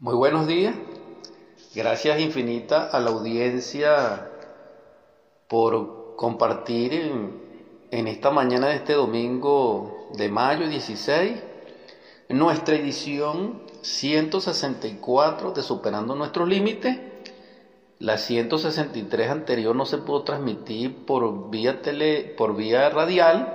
Muy 0.00 0.16
buenos 0.16 0.48
días. 0.48 0.74
Gracias 1.72 2.18
infinita 2.18 2.88
a 2.88 2.98
la 2.98 3.10
audiencia 3.10 4.28
por 5.46 6.16
compartir 6.16 6.92
en, 7.92 8.08
esta 8.08 8.32
mañana 8.32 8.66
de 8.66 8.74
este 8.74 8.94
domingo 8.94 10.08
de 10.16 10.28
mayo 10.28 10.68
16 10.68 11.40
nuestra 12.28 12.74
edición 12.74 13.62
164 13.82 15.52
de 15.52 15.62
Superando 15.62 16.16
Nuestros 16.16 16.48
Límites. 16.48 16.98
La 18.00 18.18
163 18.18 19.30
anterior 19.30 19.76
no 19.76 19.86
se 19.86 19.98
pudo 19.98 20.24
transmitir 20.24 21.06
por 21.06 21.50
vía, 21.50 21.82
tele, 21.82 22.34
por 22.36 22.56
vía 22.56 22.90
radial, 22.90 23.54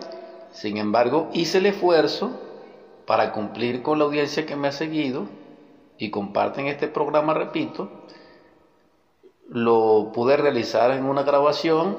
sin 0.54 0.78
embargo 0.78 1.30
hice 1.34 1.58
el 1.58 1.66
esfuerzo 1.66 2.32
para 3.06 3.34
cumplir 3.34 3.82
con 3.82 4.00
la 4.00 4.06
audiencia 4.06 4.46
que 4.46 4.56
me 4.56 4.70
ha 4.70 4.71
seguido 4.71 5.28
y 6.00 6.09
comparten 6.09 6.68
este 6.68 6.88
programa, 6.88 7.34
repito, 7.34 7.89
lo 9.50 10.11
pude 10.14 10.37
realizar 10.37 10.91
en 10.91 11.04
una 11.04 11.24
grabación 11.24 11.97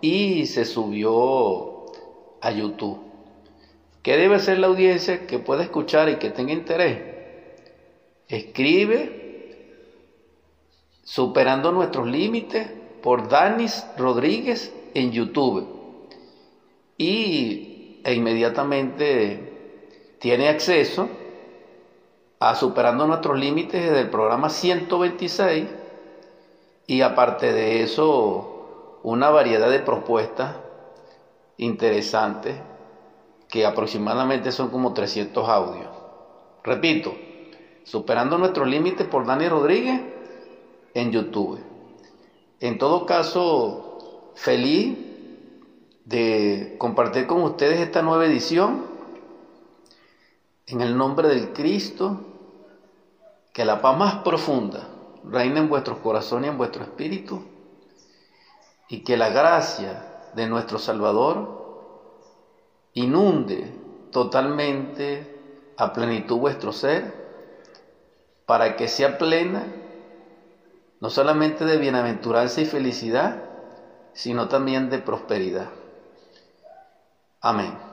y 0.00 0.46
se 0.46 0.64
subió 0.64 1.84
a 2.40 2.50
YouTube. 2.50 2.98
¿Qué 4.02 4.16
debe 4.16 4.40
ser 4.40 4.58
la 4.58 4.68
audiencia 4.68 5.26
que 5.26 5.38
pueda 5.38 5.62
escuchar 5.62 6.08
y 6.08 6.16
que 6.16 6.30
tenga 6.30 6.52
interés? 6.52 6.98
Escribe 8.28 9.20
Superando 11.04 11.72
nuestros 11.72 12.06
límites 12.06 12.70
por 13.02 13.28
Danis 13.28 13.84
Rodríguez 13.98 14.72
en 14.94 15.12
YouTube 15.12 16.08
y 16.96 18.00
e 18.04 18.14
inmediatamente 18.14 20.16
tiene 20.20 20.48
acceso 20.48 21.10
a 22.42 22.56
Superando 22.56 23.06
Nuestros 23.06 23.38
Límites 23.38 23.80
desde 23.80 24.00
el 24.00 24.10
programa 24.10 24.50
126 24.50 25.64
y 26.88 27.02
aparte 27.02 27.52
de 27.52 27.84
eso 27.84 28.98
una 29.04 29.30
variedad 29.30 29.70
de 29.70 29.78
propuestas 29.78 30.56
interesantes 31.56 32.56
que 33.48 33.64
aproximadamente 33.64 34.50
son 34.50 34.70
como 34.70 34.92
300 34.92 35.48
audios. 35.48 35.86
Repito, 36.64 37.14
Superando 37.84 38.36
Nuestros 38.38 38.66
Límites 38.66 39.06
por 39.06 39.24
Dani 39.24 39.48
Rodríguez 39.48 40.00
en 40.94 41.12
YouTube. 41.12 41.60
En 42.58 42.76
todo 42.76 43.06
caso, 43.06 44.32
feliz 44.34 44.98
de 46.06 46.74
compartir 46.78 47.28
con 47.28 47.42
ustedes 47.42 47.78
esta 47.78 48.02
nueva 48.02 48.26
edición 48.26 48.84
en 50.66 50.80
el 50.80 50.96
nombre 50.96 51.28
del 51.28 51.52
Cristo 51.52 52.30
que 53.52 53.64
la 53.64 53.80
paz 53.80 53.96
más 53.96 54.14
profunda 54.16 54.88
reine 55.24 55.60
en 55.60 55.68
vuestros 55.68 55.98
corazones 55.98 56.48
y 56.48 56.50
en 56.50 56.58
vuestro 56.58 56.82
espíritu, 56.82 57.42
y 58.88 59.04
que 59.04 59.16
la 59.16 59.30
gracia 59.30 60.04
de 60.34 60.46
nuestro 60.46 60.78
Salvador 60.78 61.62
inunde 62.94 63.72
totalmente 64.10 65.26
a 65.76 65.92
plenitud 65.92 66.38
vuestro 66.38 66.72
ser, 66.72 67.22
para 68.46 68.76
que 68.76 68.88
sea 68.88 69.18
plena 69.18 69.64
no 71.00 71.10
solamente 71.10 71.64
de 71.64 71.78
bienaventuranza 71.78 72.60
y 72.60 72.64
felicidad, 72.64 73.42
sino 74.12 74.48
también 74.48 74.88
de 74.88 74.98
prosperidad. 74.98 75.68
Amén. 77.40 77.91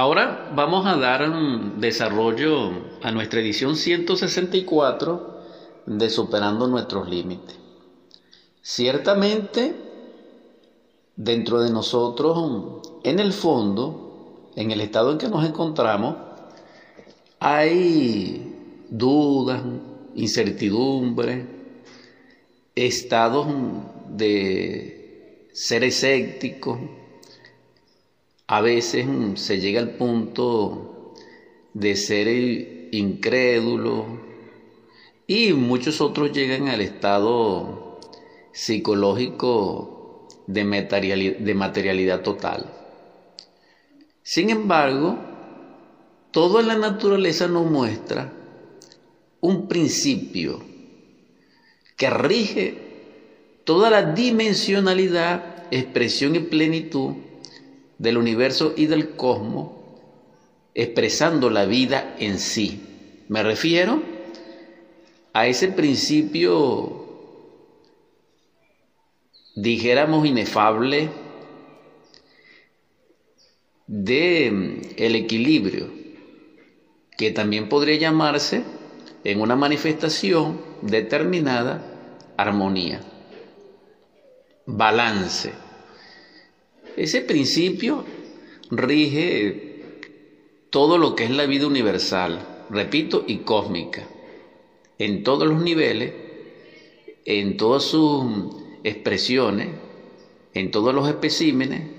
Ahora 0.00 0.52
vamos 0.54 0.86
a 0.86 0.96
dar 0.96 1.28
un 1.28 1.80
desarrollo 1.80 2.70
a 3.02 3.10
nuestra 3.10 3.40
edición 3.40 3.74
164 3.74 5.40
de 5.86 6.08
Superando 6.08 6.68
nuestros 6.68 7.08
límites. 7.08 7.56
Ciertamente, 8.62 9.74
dentro 11.16 11.60
de 11.60 11.70
nosotros, 11.70 12.80
en 13.02 13.18
el 13.18 13.32
fondo, 13.32 14.52
en 14.54 14.70
el 14.70 14.82
estado 14.82 15.10
en 15.10 15.18
que 15.18 15.26
nos 15.26 15.44
encontramos, 15.44 16.14
hay 17.40 18.86
dudas, 18.90 19.60
incertidumbre, 20.14 21.44
estados 22.76 23.48
de 24.10 25.48
ser 25.52 25.82
escépticos, 25.82 26.78
a 28.48 28.62
veces 28.62 29.06
mm, 29.06 29.36
se 29.36 29.60
llega 29.60 29.80
al 29.80 29.90
punto 29.90 31.14
de 31.74 31.94
ser 31.94 32.88
incrédulo 32.92 34.06
y 35.26 35.52
muchos 35.52 36.00
otros 36.00 36.32
llegan 36.32 36.68
al 36.68 36.80
estado 36.80 38.00
psicológico 38.52 40.26
de 40.46 40.64
materialidad, 40.64 42.22
total. 42.22 42.72
Sin 44.22 44.48
embargo, 44.48 45.18
toda 46.30 46.62
la 46.62 46.76
naturaleza 46.76 47.48
nos 47.48 47.70
muestra 47.70 48.32
un 49.40 49.68
principio 49.68 50.64
que 51.96 52.08
rige 52.08 52.78
toda 53.64 53.90
la 53.90 54.14
dimensionalidad, 54.14 55.66
expresión 55.70 56.34
y 56.34 56.40
plenitud 56.40 57.12
del 57.98 58.16
universo 58.16 58.74
y 58.76 58.86
del 58.86 59.16
cosmos, 59.16 59.70
expresando 60.74 61.50
la 61.50 61.64
vida 61.64 62.14
en 62.18 62.38
sí. 62.38 62.80
Me 63.28 63.42
refiero 63.42 64.00
a 65.32 65.46
ese 65.46 65.68
principio, 65.68 67.04
dijéramos, 69.54 70.26
inefable 70.26 71.10
de 73.86 74.50
mm, 74.50 74.80
el 74.96 75.16
equilibrio, 75.16 75.88
que 77.16 77.32
también 77.32 77.68
podría 77.68 77.96
llamarse 77.96 78.62
en 79.24 79.40
una 79.40 79.56
manifestación 79.56 80.60
determinada 80.82 81.82
armonía, 82.36 83.00
balance 84.66 85.52
ese 86.96 87.20
principio 87.20 88.04
rige 88.70 89.82
todo 90.70 90.98
lo 90.98 91.14
que 91.14 91.24
es 91.24 91.30
la 91.30 91.46
vida 91.46 91.66
universal, 91.66 92.64
repito, 92.70 93.24
y 93.26 93.38
cósmica, 93.38 94.08
en 94.98 95.22
todos 95.22 95.48
los 95.48 95.62
niveles, 95.62 96.12
en 97.24 97.56
todas 97.56 97.84
sus 97.84 98.24
expresiones, 98.84 99.68
en 100.54 100.70
todos 100.70 100.94
los 100.94 101.08
especímenes, 101.08 101.90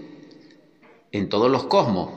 en 1.11 1.29
todos 1.29 1.49
los 1.49 1.63
cosmos. 1.65 2.11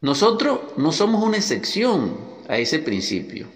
Nosotros 0.00 0.60
no 0.76 0.92
somos 0.92 1.24
una 1.24 1.36
excepción 1.36 2.16
a 2.48 2.58
ese 2.58 2.78
principio 2.78 3.48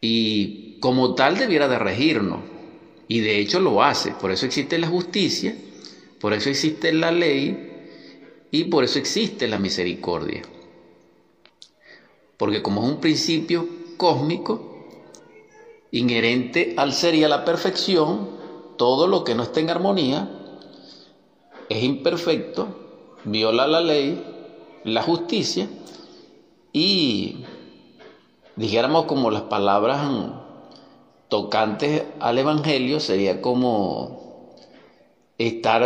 y 0.00 0.78
como 0.80 1.14
tal 1.14 1.38
debiera 1.38 1.66
de 1.66 1.78
regirnos. 1.78 2.40
Y 3.08 3.20
de 3.20 3.38
hecho 3.38 3.60
lo 3.60 3.82
hace. 3.82 4.12
Por 4.12 4.30
eso 4.30 4.46
existe 4.46 4.78
la 4.78 4.88
justicia, 4.88 5.56
por 6.20 6.32
eso 6.32 6.48
existe 6.48 6.92
la 6.92 7.10
ley 7.10 7.70
y 8.50 8.64
por 8.64 8.84
eso 8.84 8.98
existe 8.98 9.46
la 9.48 9.58
misericordia. 9.58 10.42
Porque 12.36 12.62
como 12.62 12.84
es 12.84 12.92
un 12.92 13.00
principio 13.00 13.66
cósmico, 13.96 14.74
inherente 15.90 16.74
al 16.76 16.92
ser 16.92 17.14
y 17.14 17.24
a 17.24 17.28
la 17.28 17.44
perfección, 17.44 18.28
todo 18.76 19.06
lo 19.06 19.22
que 19.22 19.34
no 19.34 19.44
esté 19.44 19.60
en 19.60 19.70
armonía 19.70 20.28
es 21.68 21.82
imperfecto, 21.82 23.16
viola 23.24 23.66
la 23.66 23.80
ley, 23.80 24.22
la 24.84 25.02
justicia 25.02 25.68
y 26.72 27.44
dijéramos 28.56 29.04
como 29.06 29.30
las 29.30 29.42
palabras 29.42 30.10
tocantes 31.34 32.04
al 32.20 32.38
Evangelio 32.38 33.00
sería 33.00 33.42
como 33.42 34.54
estar 35.36 35.82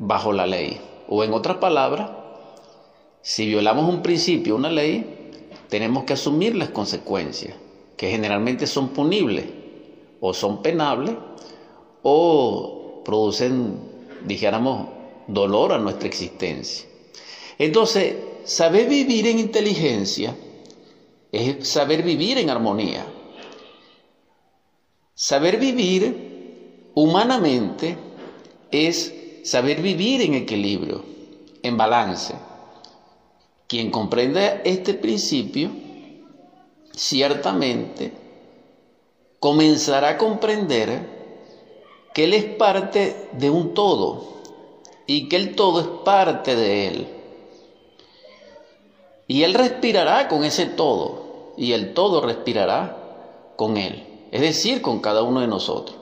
bajo 0.00 0.32
la 0.32 0.44
ley. 0.44 0.80
O 1.06 1.22
en 1.22 1.32
otras 1.32 1.58
palabras, 1.58 2.10
si 3.22 3.46
violamos 3.46 3.88
un 3.88 4.02
principio, 4.02 4.56
una 4.56 4.68
ley, 4.68 5.46
tenemos 5.68 6.02
que 6.02 6.14
asumir 6.14 6.56
las 6.56 6.70
consecuencias, 6.70 7.54
que 7.96 8.10
generalmente 8.10 8.66
son 8.66 8.88
punibles, 8.88 9.44
o 10.20 10.34
son 10.34 10.62
penables, 10.62 11.14
o 12.02 13.02
producen, 13.04 13.78
dijéramos, 14.26 14.88
dolor 15.28 15.74
a 15.74 15.78
nuestra 15.78 16.08
existencia. 16.08 16.88
Entonces, 17.56 18.16
saber 18.42 18.88
vivir 18.88 19.28
en 19.28 19.38
inteligencia 19.38 20.34
es 21.30 21.68
saber 21.68 22.02
vivir 22.02 22.36
en 22.38 22.50
armonía. 22.50 23.06
Saber 25.22 25.58
vivir 25.58 26.88
humanamente 26.94 27.94
es 28.70 29.14
saber 29.44 29.82
vivir 29.82 30.22
en 30.22 30.32
equilibrio, 30.32 31.04
en 31.62 31.76
balance. 31.76 32.34
Quien 33.68 33.90
comprenda 33.90 34.62
este 34.64 34.94
principio 34.94 35.72
ciertamente 36.92 38.12
comenzará 39.38 40.08
a 40.08 40.16
comprender 40.16 41.06
que 42.14 42.24
Él 42.24 42.32
es 42.32 42.44
parte 42.56 43.28
de 43.32 43.50
un 43.50 43.74
todo 43.74 44.40
y 45.06 45.28
que 45.28 45.36
el 45.36 45.54
todo 45.54 45.80
es 45.80 45.86
parte 46.02 46.56
de 46.56 46.88
Él. 46.88 47.08
Y 49.26 49.42
Él 49.42 49.52
respirará 49.52 50.28
con 50.28 50.44
ese 50.44 50.64
todo 50.64 51.52
y 51.58 51.72
el 51.72 51.92
todo 51.92 52.22
respirará 52.22 53.52
con 53.56 53.76
Él, 53.76 54.09
es 54.30 54.40
decir, 54.40 54.82
con 54.82 55.00
cada 55.00 55.22
uno 55.22 55.40
de 55.40 55.46
nosotros. 55.46 55.96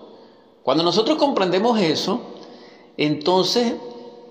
Cuando 0.63 0.85
nosotros 0.85 1.17
comprendemos 1.19 1.81
eso, 1.81 2.21
entonces 2.97 3.75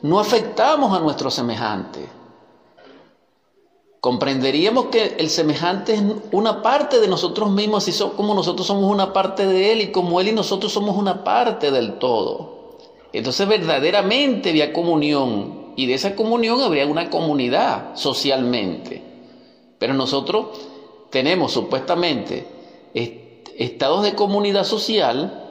no 0.01 0.19
afectamos 0.19 0.95
a 0.95 0.99
nuestros 0.99 1.33
semejantes. 1.33 2.03
Comprenderíamos 3.99 4.85
que 4.85 5.15
el 5.17 5.29
semejante 5.29 5.95
es 5.95 6.03
una 6.31 6.61
parte 6.61 6.99
de 6.99 7.07
nosotros 7.07 7.49
mismos, 7.49 7.87
así 7.87 8.03
como 8.15 8.35
nosotros 8.35 8.67
somos 8.67 8.91
una 8.91 9.11
parte 9.11 9.45
de 9.47 9.71
Él 9.71 9.81
y 9.81 9.91
como 9.91 10.21
Él 10.21 10.29
y 10.29 10.31
nosotros 10.33 10.71
somos 10.71 10.95
una 10.95 11.23
parte 11.23 11.71
del 11.71 11.97
todo. 11.97 12.77
Entonces 13.11 13.47
verdaderamente 13.47 14.51
había 14.51 14.71
comunión 14.71 15.73
y 15.75 15.87
de 15.87 15.95
esa 15.95 16.15
comunión 16.15 16.61
habría 16.61 16.85
una 16.85 17.09
comunidad 17.09 17.95
socialmente. 17.95 19.01
Pero 19.79 19.93
nosotros 19.93 20.47
tenemos 21.09 21.51
supuestamente 21.51 22.47
estados 23.57 24.03
de 24.03 24.15
comunidad 24.15 24.63
social, 24.63 25.43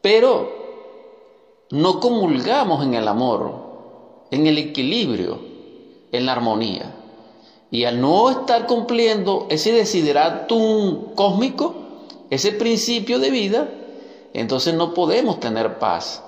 pero 0.00 0.62
no 1.70 2.00
comulgamos 2.00 2.84
en 2.84 2.94
el 2.94 3.08
amor, 3.08 4.26
en 4.30 4.46
el 4.46 4.58
equilibrio, 4.58 5.38
en 6.12 6.26
la 6.26 6.32
armonía. 6.32 6.94
Y 7.70 7.84
al 7.84 8.00
no 8.00 8.30
estar 8.30 8.66
cumpliendo 8.66 9.46
ese 9.48 9.72
desideratum 9.72 11.14
cósmico, 11.14 11.74
ese 12.30 12.52
principio 12.52 13.18
de 13.18 13.30
vida, 13.30 13.68
entonces 14.34 14.74
no 14.74 14.94
podemos 14.94 15.40
tener 15.40 15.78
paz. 15.78 16.22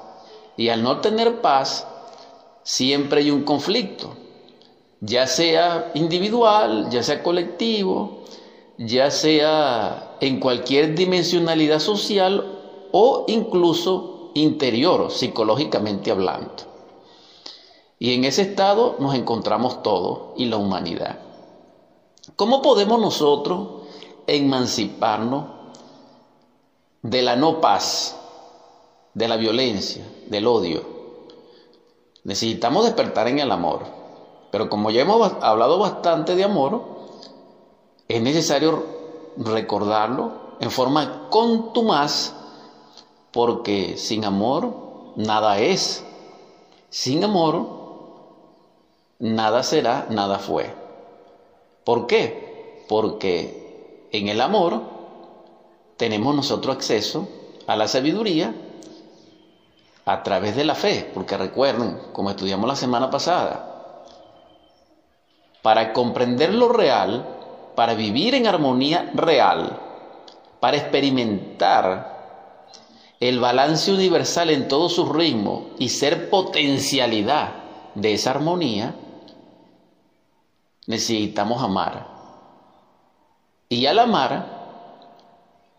Y 0.56 0.71
al 0.71 0.82
no 0.82 1.00
tener 1.00 1.41
paz, 1.41 1.87
siempre 2.62 3.21
hay 3.21 3.31
un 3.31 3.43
conflicto, 3.43 4.15
ya 5.00 5.26
sea 5.26 5.91
individual, 5.94 6.88
ya 6.91 7.03
sea 7.03 7.23
colectivo, 7.23 8.24
ya 8.79 9.11
sea 9.11 10.17
en 10.21 10.41
cualquier 10.41 10.94
dimensionalidad 10.94 11.79
social 11.79 12.88
o 12.93 13.25
incluso 13.29 14.31
interior, 14.35 15.11
psicológicamente 15.11 16.11
hablando. 16.11 16.53
Y 17.99 18.15
en 18.15 18.25
ese 18.25 18.43
estado 18.43 18.97
nos 18.99 19.15
encontramos 19.15 19.82
todos 19.82 20.32
y 20.37 20.47
la 20.47 20.56
humanidad. 20.56 21.19
¿Cómo 22.37 22.62
podemos 22.62 23.00
nosotros 23.00 23.69
emanciparnos 24.26 25.47
de 27.03 27.23
la 27.23 27.37
no 27.37 27.61
paz, 27.61 28.17
de 29.15 29.29
la 29.29 29.37
violencia, 29.37 30.05
del 30.26 30.47
odio? 30.47 30.82
Necesitamos 32.25 32.85
despertar 32.85 33.29
en 33.29 33.38
el 33.38 33.53
amor. 33.53 33.82
Pero 34.50 34.69
como 34.69 34.91
ya 34.91 35.03
hemos 35.03 35.32
hablado 35.43 35.79
bastante 35.79 36.35
de 36.35 36.44
amor, 36.44 36.94
es 38.08 38.22
necesario 38.22 38.84
recordarlo 39.36 40.32
en 40.60 40.70
forma 40.70 41.28
contumaz, 41.30 42.34
porque 43.32 43.96
sin 43.96 44.24
amor 44.24 45.12
nada 45.16 45.58
es. 45.58 46.04
Sin 46.90 47.24
amor 47.24 47.66
nada 49.18 49.62
será, 49.62 50.06
nada 50.10 50.38
fue. 50.38 50.72
¿Por 51.84 52.06
qué? 52.06 52.84
Porque 52.88 54.08
en 54.12 54.28
el 54.28 54.40
amor 54.40 54.80
tenemos 55.96 56.34
nosotros 56.34 56.76
acceso 56.76 57.28
a 57.66 57.76
la 57.76 57.88
sabiduría 57.88 58.54
a 60.04 60.22
través 60.22 60.54
de 60.54 60.64
la 60.64 60.74
fe, 60.74 61.10
porque 61.14 61.36
recuerden, 61.36 61.98
como 62.12 62.30
estudiamos 62.30 62.68
la 62.68 62.76
semana 62.76 63.10
pasada, 63.10 64.04
para 65.62 65.94
comprender 65.94 66.52
lo 66.52 66.68
real, 66.68 67.44
para 67.75 67.94
vivir 67.94 68.35
en 68.35 68.47
armonía 68.47 69.11
real, 69.15 69.81
para 70.61 70.76
experimentar 70.76 72.15
el 73.21 73.41
balance 73.41 73.93
universal 73.93 74.50
en 74.50 74.69
todo 74.69 74.88
su 74.88 75.12
ritmo 75.12 75.69
y 75.79 75.88
ser 75.88 76.31
potencialidad 76.31 77.53
de 77.94 78.12
esa 78.12 78.31
armonía, 78.31 78.94
necesitamos 80.87 81.62
amar. 81.62 82.09
Y 83.69 83.87
al 83.87 83.99
amar, 83.99 84.65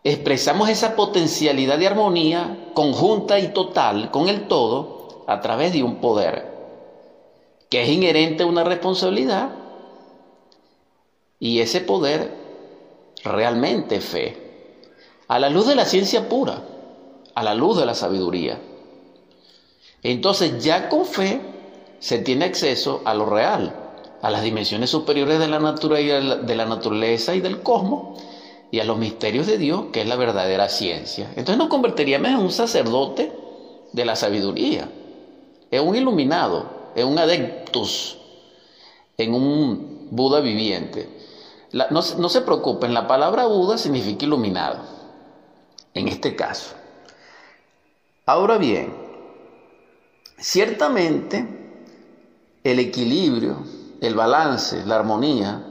expresamos 0.04 0.70
esa 0.70 0.96
potencialidad 0.96 1.78
de 1.78 1.88
armonía 1.88 2.70
conjunta 2.74 3.40
y 3.40 3.50
total 3.50 4.12
con 4.12 4.28
el 4.28 4.48
todo 4.48 5.24
a 5.28 5.42
través 5.42 5.74
de 5.74 5.84
un 5.84 5.98
poder 5.98 6.54
que 7.70 7.84
es 7.84 7.90
inherente 7.90 8.44
a 8.44 8.48
una 8.48 8.64
responsabilidad 8.64 9.50
y 11.40 11.60
ese 11.60 11.82
poder 11.82 12.32
realmente 13.24 14.00
fe, 14.02 14.38
a 15.28 15.40
la 15.40 15.50
luz 15.50 15.68
de 15.68 15.76
la 15.76 15.86
ciencia 15.86 16.30
pura, 16.30 16.64
a 17.34 17.44
la 17.44 17.54
luz 17.54 17.78
de 17.78 17.86
la 17.86 17.96
sabiduría. 17.96 18.60
Entonces 20.04 20.64
ya 20.64 20.90
con 20.90 21.06
fe 21.06 21.42
se 22.00 22.20
tiene 22.20 22.46
acceso 22.46 23.02
a 23.06 23.14
lo 23.14 23.26
real, 23.26 23.74
a 24.22 24.30
las 24.30 24.44
dimensiones 24.44 24.90
superiores 24.90 25.40
de 25.40 25.48
la, 25.48 25.60
de 26.38 26.56
la 26.56 26.66
naturaleza 26.66 27.36
y 27.36 27.42
del 27.42 27.62
cosmos 27.62 28.20
y 28.72 28.80
a 28.80 28.84
los 28.84 28.98
misterios 28.98 29.48
de 29.48 29.58
Dios, 29.58 29.86
que 29.92 30.02
es 30.02 30.08
la 30.08 30.16
verdadera 30.16 30.70
ciencia. 30.70 31.30
Entonces 31.36 31.58
nos 31.58 31.70
convertiríamos 31.70 32.30
en 32.30 32.38
un 32.38 32.52
sacerdote 32.52 33.32
de 33.94 34.06
la 34.06 34.16
sabiduría, 34.16 34.90
en 35.72 35.88
un 35.88 35.96
iluminado, 35.96 36.92
en 36.96 37.08
un 37.08 37.18
adeptus, 37.18 38.18
en 39.18 39.34
un 39.34 39.96
Buda 40.12 40.40
viviente. 40.40 41.10
No, 41.90 42.02
no 42.18 42.30
se 42.30 42.42
preocupen, 42.42 42.94
la 42.94 43.08
palabra 43.08 43.46
Buda 43.46 43.78
significa 43.78 44.26
iluminado, 44.26 44.80
en 45.94 46.08
este 46.08 46.36
caso. 46.36 46.76
Ahora 48.26 48.58
bien, 48.58 48.96
ciertamente 50.38 51.48
el 52.64 52.80
equilibrio 52.80 53.58
el 54.02 54.16
balance, 54.16 54.86
la 54.86 54.96
armonía, 54.96 55.64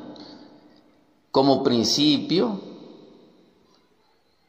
como 1.30 1.62
principio 1.62 2.60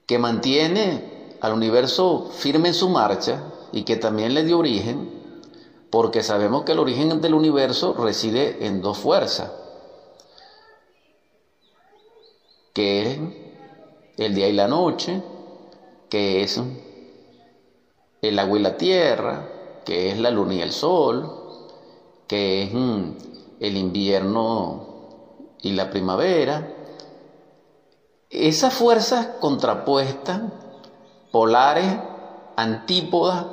que 0.05 0.19
mantiene 0.19 1.35
al 1.41 1.53
universo 1.53 2.29
firme 2.31 2.69
en 2.69 2.73
su 2.73 2.89
marcha 2.89 3.43
y 3.71 3.83
que 3.83 3.95
también 3.95 4.33
le 4.33 4.43
dio 4.43 4.59
origen, 4.59 5.09
porque 5.89 6.23
sabemos 6.23 6.63
que 6.63 6.73
el 6.73 6.79
origen 6.79 7.21
del 7.21 7.33
universo 7.33 7.93
reside 7.93 8.65
en 8.65 8.81
dos 8.81 8.97
fuerzas, 8.97 9.51
que 12.75 13.09
es 13.09 13.19
el 14.17 14.35
día 14.35 14.49
y 14.49 14.53
la 14.53 14.67
noche, 14.67 15.23
que 16.09 16.43
es 16.43 16.61
el 18.21 18.37
agua 18.37 18.59
y 18.59 18.61
la 18.61 18.75
tierra, 18.75 19.49
que 19.85 20.11
es 20.11 20.19
la 20.19 20.29
luna 20.29 20.55
y 20.55 20.61
el 20.61 20.73
sol, 20.73 21.31
que 22.27 22.63
es 22.63 22.73
mm, 22.73 23.11
el 23.61 23.77
invierno 23.77 24.87
y 25.61 25.71
la 25.71 25.89
primavera. 25.89 26.69
Esas 28.29 28.73
fuerzas 28.73 29.27
contrapuestas, 29.39 30.41
polares, 31.31 31.97
antípodas, 32.57 33.45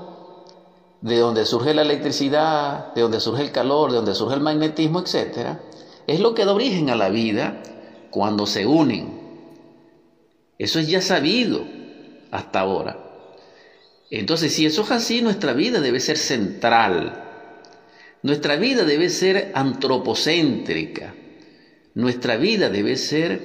de 1.01 1.19
donde 1.19 1.47
surge 1.47 1.75
la 1.75 1.83
electricidad, 1.83 2.93
de 2.95 3.03
donde 3.03 3.21
surge 3.21 3.43
el 3.43 3.53
calor, 3.53 3.91
de 3.91 3.97
donde 3.97 4.17
surge 4.17 4.35
el 4.35 4.41
magnetismo, 4.41 4.99
etc., 4.99 5.59
es 6.09 6.19
lo 6.19 6.35
que 6.35 6.45
da 6.45 6.53
origen 6.53 6.91
a 6.91 6.97
la 6.97 7.09
vida 7.09 7.63
cuando 8.13 8.47
se 8.47 8.65
unen. 8.65 9.21
Eso 10.59 10.79
es 10.79 10.87
ya 10.87 11.01
sabido 11.01 11.67
hasta 12.31 12.61
ahora. 12.61 12.97
Entonces, 14.11 14.55
si 14.55 14.65
eso 14.65 14.83
es 14.83 14.93
así, 14.93 15.23
nuestra 15.23 15.53
vida 15.55 15.81
debe 15.81 15.99
ser 15.99 16.17
central 16.17 17.31
nuestra 18.23 18.55
vida 18.55 18.85
debe 18.85 19.09
ser 19.11 19.51
antropocéntrica. 19.55 21.15
Nuestra 21.95 22.37
vida 22.37 22.71
debe 22.71 22.97
ser, 22.97 23.41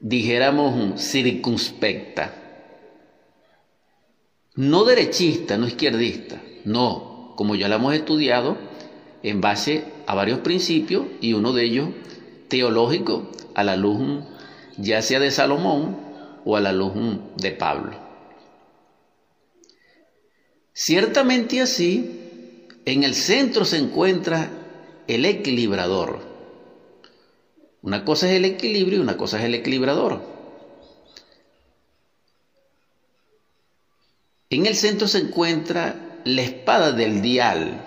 dijéramos, 0.00 1.00
circunspecta. 1.02 2.34
No 4.54 4.84
derechista, 4.84 5.56
no 5.58 5.66
izquierdista. 5.66 6.40
No, 6.64 7.34
como 7.36 7.56
ya 7.56 7.68
lo 7.68 7.76
hemos 7.76 7.94
estudiado, 7.94 8.56
en 9.24 9.40
base 9.40 9.84
a 10.06 10.14
varios 10.14 10.38
principios 10.38 11.06
y 11.20 11.32
uno 11.32 11.52
de 11.52 11.64
ellos 11.64 11.88
teológico 12.48 13.30
a 13.54 13.64
la 13.64 13.76
luz 13.76 14.24
ya 14.78 15.02
sea 15.02 15.20
de 15.20 15.30
Salomón 15.30 15.98
o 16.44 16.56
a 16.56 16.60
la 16.60 16.72
luz 16.72 16.92
de 17.36 17.50
Pablo. 17.50 17.98
Ciertamente 20.72 21.60
así, 21.60 22.68
en 22.84 23.02
el 23.02 23.14
centro 23.14 23.64
se 23.64 23.78
encuentra 23.78 24.48
el 25.08 25.24
equilibrador. 25.24 26.20
Una 27.82 28.04
cosa 28.04 28.28
es 28.28 28.36
el 28.36 28.44
equilibrio 28.44 28.98
y 28.98 29.02
una 29.02 29.16
cosa 29.16 29.38
es 29.38 29.44
el 29.44 29.54
equilibrador. 29.54 30.22
En 34.50 34.66
el 34.66 34.76
centro 34.76 35.08
se 35.08 35.18
encuentra 35.18 36.20
la 36.24 36.42
espada 36.42 36.92
del 36.92 37.20
dial, 37.20 37.84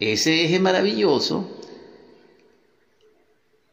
ese 0.00 0.44
eje 0.44 0.58
maravilloso 0.58 1.55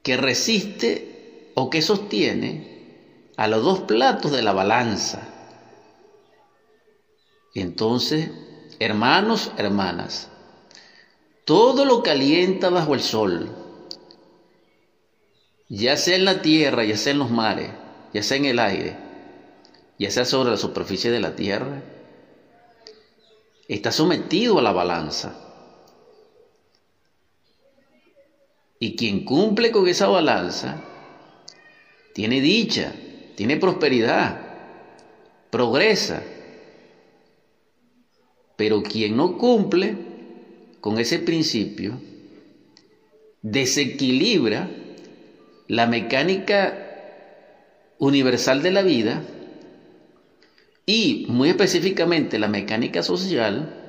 que 0.04 0.18
resiste 0.18 1.52
o 1.56 1.70
que 1.70 1.82
sostiene 1.82 2.74
a 3.38 3.48
los 3.48 3.64
dos 3.64 3.80
platos 3.82 4.32
de 4.32 4.42
la 4.44 4.54
balanza. 4.54 5.30
Entonces, 7.56 8.30
hermanos, 8.80 9.52
hermanas, 9.58 10.30
todo 11.46 11.86
lo 11.86 12.04
calienta 12.04 12.70
bajo 12.70 12.94
el 12.94 13.02
sol, 13.02 13.50
ya 15.70 15.98
sea 15.98 16.16
en 16.16 16.26
la 16.26 16.42
tierra, 16.42 16.84
ya 16.84 16.98
sea 16.98 17.14
en 17.14 17.20
los 17.20 17.32
mares, 17.32 17.70
ya 18.14 18.24
sea 18.24 18.38
en 18.38 18.46
el 18.46 18.60
aire, 18.60 18.98
ya 19.98 20.12
sea 20.12 20.26
sobre 20.26 20.52
la 20.52 20.58
superficie 20.58 21.12
de 21.12 21.20
la 21.20 21.36
tierra, 21.36 21.82
está 23.68 23.92
sometido 23.92 24.60
a 24.60 24.62
la 24.62 24.72
balanza. 24.72 25.43
Y 28.84 28.98
quien 28.98 29.24
cumple 29.24 29.72
con 29.72 29.88
esa 29.88 30.08
balanza, 30.08 30.84
tiene 32.14 32.42
dicha, 32.42 32.92
tiene 33.36 33.56
prosperidad, 33.56 34.42
progresa. 35.50 36.22
Pero 38.58 38.84
quien 38.84 39.16
no 39.16 39.38
cumple, 39.38 39.96
con 40.82 41.00
ese 41.00 41.20
principio, 41.20 41.98
desequilibra 43.42 44.70
la 45.70 45.88
mecánica 45.88 46.78
universal 48.00 48.62
de 48.64 48.72
la 48.72 48.82
vida 48.82 49.24
y 50.86 51.26
muy 51.30 51.48
específicamente 51.48 52.38
la 52.38 52.50
mecánica 52.50 53.02
social 53.02 53.83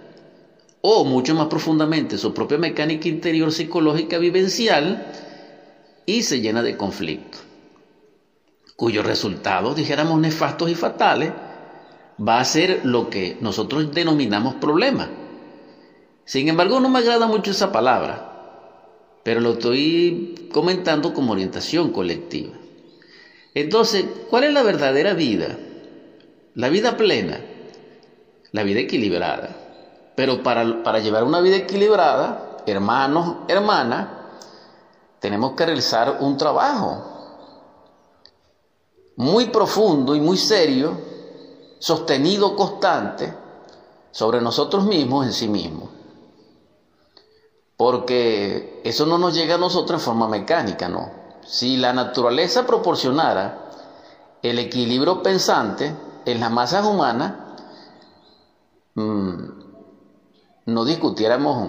o 0.87 1.05
mucho 1.05 1.35
más 1.35 1.47
profundamente 1.47 2.19
su 2.19 2.35
propia 2.35 2.59
mecánica 2.59 3.09
interior 3.09 3.50
psicológica 3.53 4.19
vivencial 4.19 5.07
y 6.05 6.23
se 6.23 6.41
llena 6.41 6.62
de 6.62 6.76
conflicto, 6.76 7.38
cuyos 8.76 9.07
resultados, 9.07 9.76
dijéramos, 9.76 10.21
nefastos 10.21 10.71
y 10.71 10.75
fatales, 10.75 11.33
va 12.21 12.38
a 12.38 12.45
ser 12.45 12.81
lo 12.85 13.09
que 13.09 13.38
nosotros 13.41 13.95
denominamos 13.95 14.57
problema 14.57 15.09
sin 16.25 16.49
embargo, 16.49 16.81
no 16.81 16.88
me 16.88 17.00
agrada 17.00 17.26
mucho 17.26 17.50
esa 17.50 17.71
palabra, 17.71 19.19
pero 19.25 19.41
lo 19.41 19.53
estoy 19.53 20.49
comentando 20.53 21.12
como 21.12 21.33
orientación 21.33 21.91
colectiva. 21.93 22.55
Entonces, 23.55 24.07
¿cuál 24.31 24.45
es 24.45 24.53
la 24.53 24.62
verdadera 24.62 25.12
vida? 25.12 25.59
La 26.55 26.71
vida 26.71 26.97
plena, 26.97 27.41
la 28.53 28.62
vida 28.62 28.81
equilibrada. 28.81 29.55
Pero 30.14 30.42
para, 30.42 30.83
para 30.83 30.99
llevar 31.00 31.25
una 31.25 31.40
vida 31.40 31.56
equilibrada, 31.56 32.59
hermanos, 32.66 33.37
hermanas, 33.49 34.09
tenemos 35.18 35.52
que 35.52 35.66
realizar 35.66 36.18
un 36.21 36.37
trabajo 36.37 37.02
muy 39.16 39.47
profundo 39.47 40.14
y 40.14 40.21
muy 40.21 40.37
serio, 40.37 40.99
sostenido, 41.78 42.54
constante, 42.56 43.33
sobre 44.11 44.40
nosotros 44.40 44.85
mismos 44.85 45.26
en 45.26 45.33
sí 45.33 45.49
mismos 45.49 45.94
porque 47.76 48.80
eso 48.85 49.06
no 49.06 49.18
nos 49.18 49.35
llega 49.35 49.56
a 49.56 49.59
nosotros 49.59 50.00
en 50.00 50.04
forma 50.04 50.28
mecánica, 50.28 50.88
no. 50.88 51.11
Si 51.44 51.76
la 51.76 51.92
naturaleza 51.92 52.66
proporcionara 52.66 53.71
el 54.42 54.59
equilibrio 54.59 55.23
pensante 55.23 55.94
en 56.25 56.40
las 56.40 56.50
masas 56.50 56.87
humanas, 56.87 57.35
mm, 58.94 59.63
no 60.66 60.85
discutiéramos 60.85 61.68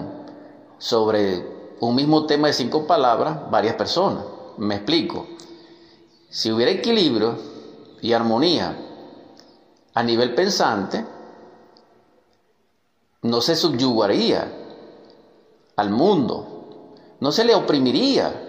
sobre 0.78 1.76
un 1.80 1.94
mismo 1.94 2.26
tema 2.26 2.48
de 2.48 2.54
cinco 2.54 2.86
palabras 2.86 3.50
varias 3.50 3.74
personas. 3.74 4.24
Me 4.56 4.76
explico. 4.76 5.26
Si 6.30 6.50
hubiera 6.50 6.70
equilibrio 6.70 7.36
y 8.00 8.12
armonía 8.12 8.76
a 9.94 10.02
nivel 10.02 10.34
pensante, 10.34 11.04
no 13.22 13.40
se 13.40 13.56
subyugaría 13.56 14.52
al 15.76 15.90
mundo. 15.90 16.52
No 17.20 17.32
se 17.32 17.44
le 17.44 17.54
oprimiría 17.54 18.42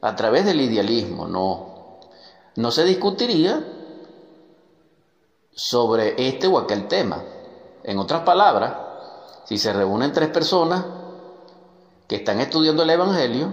a 0.00 0.16
través 0.16 0.44
del 0.46 0.60
idealismo, 0.60 1.26
no. 1.26 1.98
No 2.56 2.70
se 2.70 2.84
discutiría 2.84 3.62
sobre 5.52 6.28
este 6.28 6.46
o 6.46 6.58
aquel 6.58 6.88
tema. 6.88 7.22
En 7.82 7.98
otras 7.98 8.22
palabras, 8.22 8.89
si 9.50 9.58
se 9.58 9.72
reúnen 9.72 10.12
tres 10.12 10.28
personas 10.28 10.84
que 12.06 12.14
están 12.14 12.40
estudiando 12.40 12.84
el 12.84 12.90
Evangelio, 12.90 13.52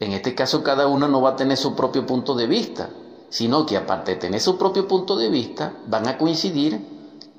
en 0.00 0.12
este 0.12 0.34
caso 0.34 0.64
cada 0.64 0.88
una 0.88 1.06
no 1.06 1.22
va 1.22 1.30
a 1.30 1.36
tener 1.36 1.56
su 1.56 1.76
propio 1.76 2.04
punto 2.04 2.34
de 2.34 2.48
vista, 2.48 2.90
sino 3.28 3.64
que 3.64 3.76
aparte 3.76 4.14
de 4.14 4.20
tener 4.20 4.40
su 4.40 4.58
propio 4.58 4.88
punto 4.88 5.14
de 5.14 5.28
vista, 5.28 5.72
van 5.86 6.08
a 6.08 6.18
coincidir 6.18 6.84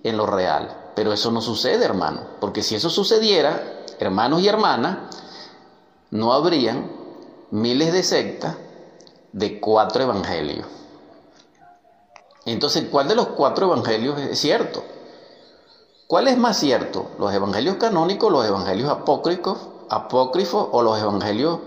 en 0.04 0.16
lo 0.16 0.26
real. 0.26 0.94
Pero 0.96 1.12
eso 1.12 1.32
no 1.32 1.42
sucede, 1.42 1.84
hermano, 1.84 2.22
porque 2.40 2.64
si 2.64 2.76
eso 2.76 2.90
sucediera, 2.90 3.62
hermanos 4.00 4.42
y 4.42 4.48
hermanas, 4.48 5.00
no 6.12 6.32
habrían 6.32 6.90
miles 7.52 7.92
de 7.92 8.04
sectas 8.04 8.56
de 9.34 9.60
cuatro 9.60 10.04
evangelios. 10.04 10.66
Entonces, 12.46 12.86
¿cuál 12.90 13.10
de 13.10 13.16
los 13.16 13.28
cuatro 13.28 13.66
evangelios 13.66 14.18
es 14.18 14.40
cierto? 14.40 14.82
¿Cuál 16.10 16.28
es 16.28 16.40
más 16.40 16.58
cierto? 16.58 17.12
¿Los 17.20 17.32
evangelios 17.32 17.76
canónicos, 17.76 18.32
los 18.32 18.44
evangelios 18.44 18.90
apócrifos, 18.90 19.60
apócrifos 19.90 20.68
o 20.72 20.82
los 20.82 21.00
evangelios 21.00 21.60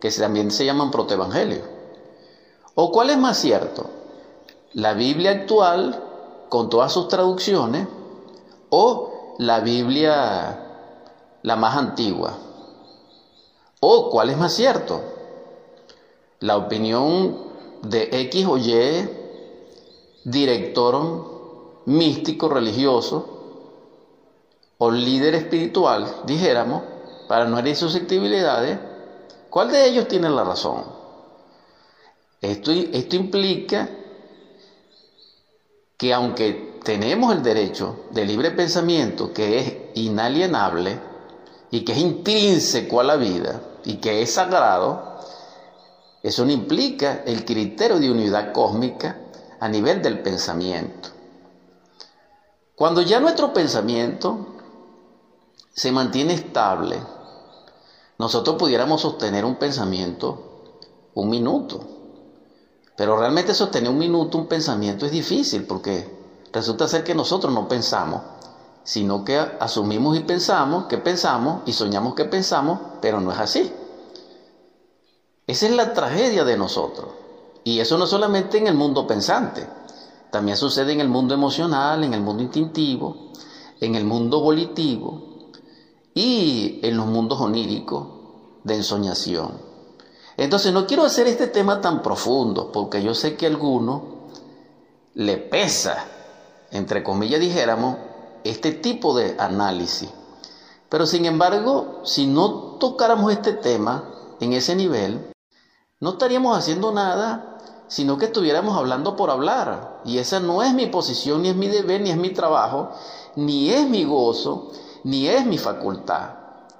que 0.00 0.10
también 0.10 0.50
se 0.50 0.64
llaman 0.64 0.90
protoevangelios? 0.90 1.60
¿O 2.74 2.90
cuál 2.90 3.10
es 3.10 3.18
más 3.18 3.36
cierto? 3.36 3.84
¿La 4.72 4.94
Biblia 4.94 5.32
actual 5.32 6.02
con 6.48 6.70
todas 6.70 6.92
sus 6.92 7.08
traducciones 7.08 7.86
o 8.70 9.34
la 9.36 9.60
Biblia 9.60 10.60
la 11.42 11.56
más 11.56 11.76
antigua. 11.76 12.38
O, 13.80 14.08
¿cuál 14.08 14.30
es 14.30 14.38
más 14.38 14.54
cierto? 14.54 15.02
La 16.40 16.56
opinión 16.56 17.36
de 17.82 18.08
X 18.10 18.46
o 18.46 18.56
Y 18.56 19.10
director 20.24 21.82
místico 21.84 22.48
religioso 22.48 23.33
o 24.78 24.90
líder 24.90 25.34
espiritual, 25.34 26.22
dijéramos, 26.24 26.82
para 27.28 27.46
no 27.46 27.58
herir 27.58 27.76
susceptibilidades, 27.76 28.78
¿cuál 29.50 29.70
de 29.70 29.86
ellos 29.86 30.08
tiene 30.08 30.28
la 30.28 30.44
razón? 30.44 30.84
Esto, 32.40 32.72
esto 32.72 33.16
implica 33.16 33.88
que 35.96 36.12
aunque 36.12 36.80
tenemos 36.84 37.32
el 37.32 37.42
derecho 37.42 38.04
de 38.10 38.26
libre 38.26 38.50
pensamiento 38.50 39.32
que 39.32 39.58
es 39.58 39.74
inalienable 39.94 40.98
y 41.70 41.84
que 41.84 41.92
es 41.92 41.98
intrínseco 41.98 43.00
a 43.00 43.04
la 43.04 43.16
vida 43.16 43.60
y 43.84 43.94
que 43.96 44.20
es 44.20 44.32
sagrado, 44.32 45.18
eso 46.22 46.44
no 46.44 46.52
implica 46.52 47.22
el 47.26 47.44
criterio 47.44 47.98
de 47.98 48.10
unidad 48.10 48.52
cósmica 48.52 49.18
a 49.60 49.68
nivel 49.68 50.02
del 50.02 50.20
pensamiento. 50.20 51.10
Cuando 52.74 53.02
ya 53.02 53.20
nuestro 53.20 53.52
pensamiento 53.52 54.53
se 55.72 55.92
mantiene 55.92 56.34
estable, 56.34 57.00
nosotros 58.18 58.56
pudiéramos 58.56 59.00
sostener 59.00 59.44
un 59.44 59.56
pensamiento 59.56 60.50
un 61.14 61.30
minuto. 61.30 61.80
Pero 62.96 63.16
realmente 63.16 63.54
sostener 63.54 63.90
un 63.90 63.98
minuto 63.98 64.38
un 64.38 64.46
pensamiento 64.46 65.04
es 65.04 65.12
difícil 65.12 65.66
porque 65.66 66.14
Resulta 66.54 66.86
ser 66.86 67.02
que 67.02 67.16
nosotros 67.16 67.52
no 67.52 67.66
pensamos, 67.66 68.20
sino 68.84 69.24
que 69.24 69.36
asumimos 69.36 70.16
y 70.16 70.20
pensamos 70.20 70.84
que 70.84 70.98
pensamos 70.98 71.62
y 71.66 71.72
soñamos 71.72 72.14
que 72.14 72.26
pensamos, 72.26 72.78
pero 73.02 73.20
no 73.20 73.32
es 73.32 73.40
así. 73.40 73.72
Esa 75.48 75.66
es 75.66 75.72
la 75.72 75.92
tragedia 75.92 76.44
de 76.44 76.56
nosotros. 76.56 77.08
Y 77.64 77.80
eso 77.80 77.98
no 77.98 78.06
solamente 78.06 78.56
en 78.56 78.68
el 78.68 78.74
mundo 78.74 79.04
pensante, 79.04 79.66
también 80.30 80.56
sucede 80.56 80.92
en 80.92 81.00
el 81.00 81.08
mundo 81.08 81.34
emocional, 81.34 82.04
en 82.04 82.14
el 82.14 82.20
mundo 82.20 82.44
instintivo, 82.44 83.32
en 83.80 83.96
el 83.96 84.04
mundo 84.04 84.40
volitivo 84.40 85.33
y 86.14 86.80
en 86.82 86.96
los 86.96 87.06
mundos 87.06 87.40
oníricos 87.40 88.06
de 88.62 88.76
ensoñación. 88.76 89.60
Entonces 90.36 90.72
no 90.72 90.86
quiero 90.86 91.04
hacer 91.04 91.26
este 91.26 91.48
tema 91.48 91.80
tan 91.80 92.02
profundo 92.02 92.72
porque 92.72 93.02
yo 93.02 93.14
sé 93.14 93.36
que 93.36 93.46
a 93.46 93.50
alguno 93.50 94.14
le 95.14 95.36
pesa 95.36 96.08
entre 96.74 97.04
comillas 97.04 97.40
dijéramos, 97.40 97.96
este 98.42 98.72
tipo 98.72 99.16
de 99.16 99.36
análisis. 99.38 100.10
Pero 100.88 101.06
sin 101.06 101.24
embargo, 101.24 102.00
si 102.02 102.26
no 102.26 102.76
tocáramos 102.80 103.32
este 103.32 103.52
tema 103.52 104.10
en 104.40 104.52
ese 104.52 104.74
nivel, 104.74 105.32
no 106.00 106.10
estaríamos 106.10 106.58
haciendo 106.58 106.90
nada, 106.90 107.58
sino 107.86 108.18
que 108.18 108.26
estuviéramos 108.26 108.76
hablando 108.76 109.14
por 109.14 109.30
hablar. 109.30 110.00
Y 110.04 110.18
esa 110.18 110.40
no 110.40 110.64
es 110.64 110.74
mi 110.74 110.86
posición, 110.86 111.42
ni 111.42 111.50
es 111.50 111.56
mi 111.56 111.68
deber, 111.68 112.00
ni 112.00 112.10
es 112.10 112.16
mi 112.16 112.30
trabajo, 112.30 112.90
ni 113.36 113.70
es 113.70 113.88
mi 113.88 114.02
gozo, 114.02 114.72
ni 115.04 115.28
es 115.28 115.46
mi 115.46 115.58
facultad, 115.58 116.30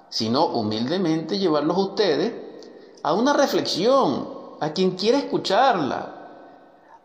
sino 0.08 0.46
humildemente 0.46 1.38
llevarlos 1.38 1.76
a 1.76 1.80
ustedes 1.80 2.32
a 3.02 3.12
una 3.12 3.34
reflexión, 3.34 4.26
a 4.60 4.72
quien 4.72 4.92
quiera 4.92 5.18
escucharla, 5.18 6.14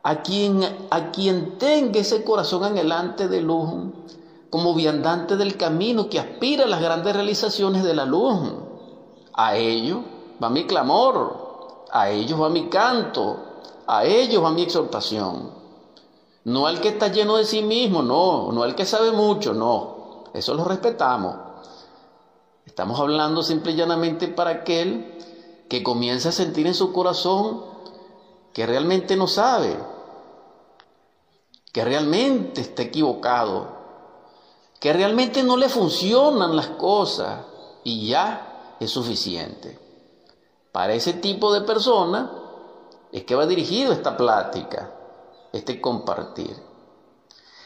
a 0.02 0.22
quien, 0.22 0.88
a 0.90 1.12
quien 1.12 1.58
tenga 1.58 2.00
ese 2.00 2.24
corazón 2.24 2.64
anhelante 2.64 3.28
de 3.28 3.42
luz, 3.42 3.70
como 4.50 4.74
viandante 4.74 5.36
del 5.36 5.58
camino 5.58 6.10
que 6.10 6.20
aspira 6.20 6.64
a 6.64 6.68
las 6.68 6.82
grandes 6.82 7.14
realizaciones 7.14 7.84
de 7.84 7.94
la 7.94 8.06
luz. 8.06 8.40
A 9.34 9.58
ellos 9.58 10.00
va 10.42 10.50
mi 10.50 10.66
clamor, 10.66 11.86
a 11.92 12.10
ellos 12.10 12.42
va 12.42 12.50
mi 12.50 12.70
canto, 12.70 13.38
a 13.86 14.06
ellos 14.06 14.42
va 14.42 14.52
mi 14.52 14.62
exhortación. 14.62 15.52
No 16.46 16.66
al 16.66 16.80
que 16.80 16.88
está 16.88 17.10
lleno 17.10 17.36
de 17.36 17.44
sí 17.44 17.62
mismo, 17.62 18.02
no, 18.02 18.54
no 18.54 18.64
al 18.64 18.74
que 18.74 18.86
sabe 18.86 19.12
mucho, 19.12 19.54
no. 19.54 19.99
Eso 20.34 20.54
lo 20.54 20.64
respetamos. 20.64 21.36
Estamos 22.66 23.00
hablando 23.00 23.44
simple 23.44 23.72
y 23.72 23.76
llanamente 23.76 24.28
para 24.28 24.52
aquel 24.52 25.18
que 25.70 25.84
comienza 25.84 26.30
a 26.30 26.34
sentir 26.34 26.68
en 26.68 26.74
su 26.74 26.94
corazón 26.94 27.64
que 28.54 28.66
realmente 28.66 29.16
no 29.16 29.28
sabe, 29.28 29.78
que 31.72 31.84
realmente 31.84 32.62
está 32.62 32.84
equivocado, 32.84 33.68
que 34.80 34.94
realmente 34.94 35.44
no 35.44 35.58
le 35.58 35.70
funcionan 35.70 36.56
las 36.56 36.68
cosas 36.68 37.46
y 37.84 38.08
ya 38.08 38.76
es 38.80 38.90
suficiente. 38.90 39.78
Para 40.72 40.94
ese 40.94 41.14
tipo 41.14 41.54
de 41.54 41.62
persona 41.62 42.32
es 43.12 43.24
que 43.24 43.36
va 43.36 43.46
dirigido 43.46 43.92
esta 43.92 44.16
plática, 44.16 44.94
este 45.52 45.82
compartir. 45.82 46.56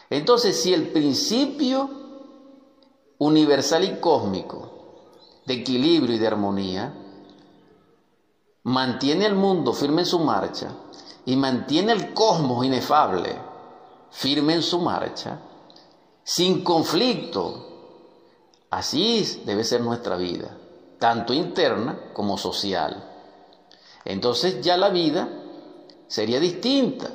Entonces, 0.10 0.62
si 0.62 0.74
el 0.74 0.90
principio 0.90 2.03
universal 3.26 3.84
y 3.84 4.00
cósmico 4.00 4.70
de 5.46 5.56
equilibrio 5.56 6.16
y 6.16 6.20
de 6.20 6.28
armonía 6.28 6.94
mantiene 8.64 9.26
el 9.26 9.36
mundo 9.36 9.74
firme 9.74 10.02
en 10.02 10.06
su 10.06 10.20
marcha 10.20 10.72
y 11.26 11.36
mantiene 11.36 11.92
el 11.94 12.14
cosmos 12.14 12.66
inefable 12.66 13.54
firme 14.14 14.54
en 14.54 14.62
su 14.62 14.80
marcha, 14.80 15.40
sin 16.24 16.64
conflicto. 16.64 17.70
Así 18.70 19.42
debe 19.46 19.64
ser 19.64 19.82
nuestra 19.82 20.16
vida, 20.16 20.56
tanto 21.00 21.34
interna 21.34 22.12
como 22.14 22.38
social. 22.38 23.04
Entonces 24.06 24.62
ya 24.62 24.78
la 24.78 24.90
vida 24.90 25.28
sería 26.08 26.40
distinta. 26.40 27.10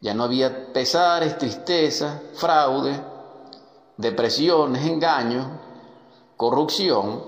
Ya 0.00 0.14
no 0.14 0.24
había 0.24 0.72
pesares, 0.72 1.36
tristezas, 1.36 2.20
fraude, 2.34 2.98
depresiones, 4.00 4.86
engaños, 4.86 5.46
corrupción, 6.36 7.22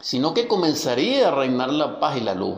sino 0.00 0.32
que 0.32 0.48
comenzaría 0.48 1.28
a 1.28 1.30
reinar 1.30 1.72
la 1.72 2.00
paz 2.00 2.16
y 2.16 2.20
la 2.20 2.34
luz. 2.34 2.56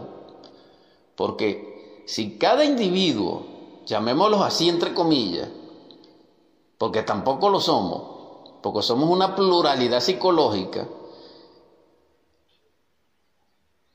Porque 1.16 2.02
si 2.06 2.38
cada 2.38 2.64
individuo, 2.64 3.44
llamémoslos 3.86 4.42
así 4.42 4.68
entre 4.68 4.94
comillas, 4.94 5.48
porque 6.78 7.02
tampoco 7.02 7.50
lo 7.50 7.60
somos, 7.60 8.02
porque 8.62 8.82
somos 8.82 9.10
una 9.10 9.34
pluralidad 9.34 10.00
psicológica, 10.00 10.86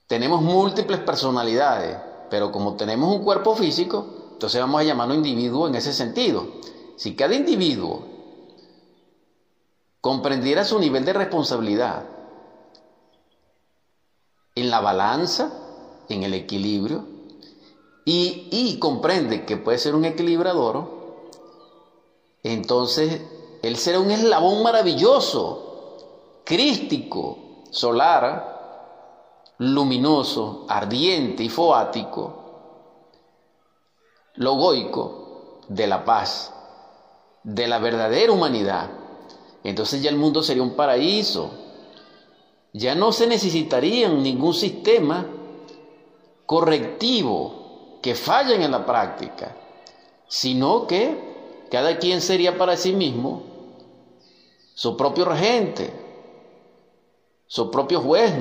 tenemos 0.08 0.42
múltiples 0.42 1.00
personalidades, 1.00 1.98
pero 2.30 2.52
como 2.52 2.76
tenemos 2.76 3.12
un 3.16 3.24
cuerpo 3.24 3.56
físico, 3.56 4.06
entonces 4.34 4.62
vamos 4.62 4.82
a 4.82 4.84
llamarlo 4.84 5.16
individuo 5.16 5.68
en 5.68 5.76
ese 5.76 5.94
sentido. 5.94 6.46
Si 6.96 7.16
cada 7.16 7.34
individuo 7.34 8.15
comprendiera 10.06 10.64
su 10.64 10.78
nivel 10.78 11.04
de 11.04 11.14
responsabilidad, 11.14 12.04
en 14.54 14.70
la 14.70 14.80
balanza, 14.80 15.52
en 16.10 16.22
el 16.22 16.36
equilibrio, 16.36 17.08
y, 18.06 18.78
comprende 18.78 19.46
que 19.46 19.58
puede 19.58 19.80
ser 19.80 19.96
un 19.96 20.06
equilibrador, 20.06 20.92
entonces 22.44 23.20
él 23.64 23.78
será 23.78 24.00
un 24.00 24.12
eslabón 24.12 24.62
maravilloso, 24.62 25.98
crístico, 26.44 27.64
solar, 27.72 29.56
luminoso, 29.58 30.68
ardiente 30.70 31.42
y 31.42 31.50
foático, 31.50 32.44
logoico 34.36 35.62
de 35.68 35.88
la 35.88 36.06
paz, 36.06 36.54
de 37.42 37.68
la 37.68 37.80
verdadera 37.80 38.32
humanidad. 38.32 39.05
Entonces 39.66 40.04
ya 40.04 40.12
el 40.12 40.16
mundo 40.16 40.44
sería 40.44 40.62
un 40.62 40.76
paraíso, 40.76 41.50
ya 42.72 42.94
no 42.94 43.12
se 43.12 43.26
necesitaría 43.26 44.08
ningún 44.10 44.54
sistema 44.54 45.26
correctivo 46.46 47.98
que 48.00 48.14
fallen 48.14 48.62
en 48.62 48.70
la 48.70 48.86
práctica, 48.86 49.58
sino 50.28 50.86
que 50.86 51.66
cada 51.72 51.98
quien 51.98 52.22
sería 52.22 52.60
para 52.60 52.78
sí 52.78 52.94
mismo 52.94 53.42
su 54.76 54.96
propio 54.96 55.26
regente, 55.26 55.92
su 57.48 57.72
propio 57.72 58.02
juez, 58.02 58.34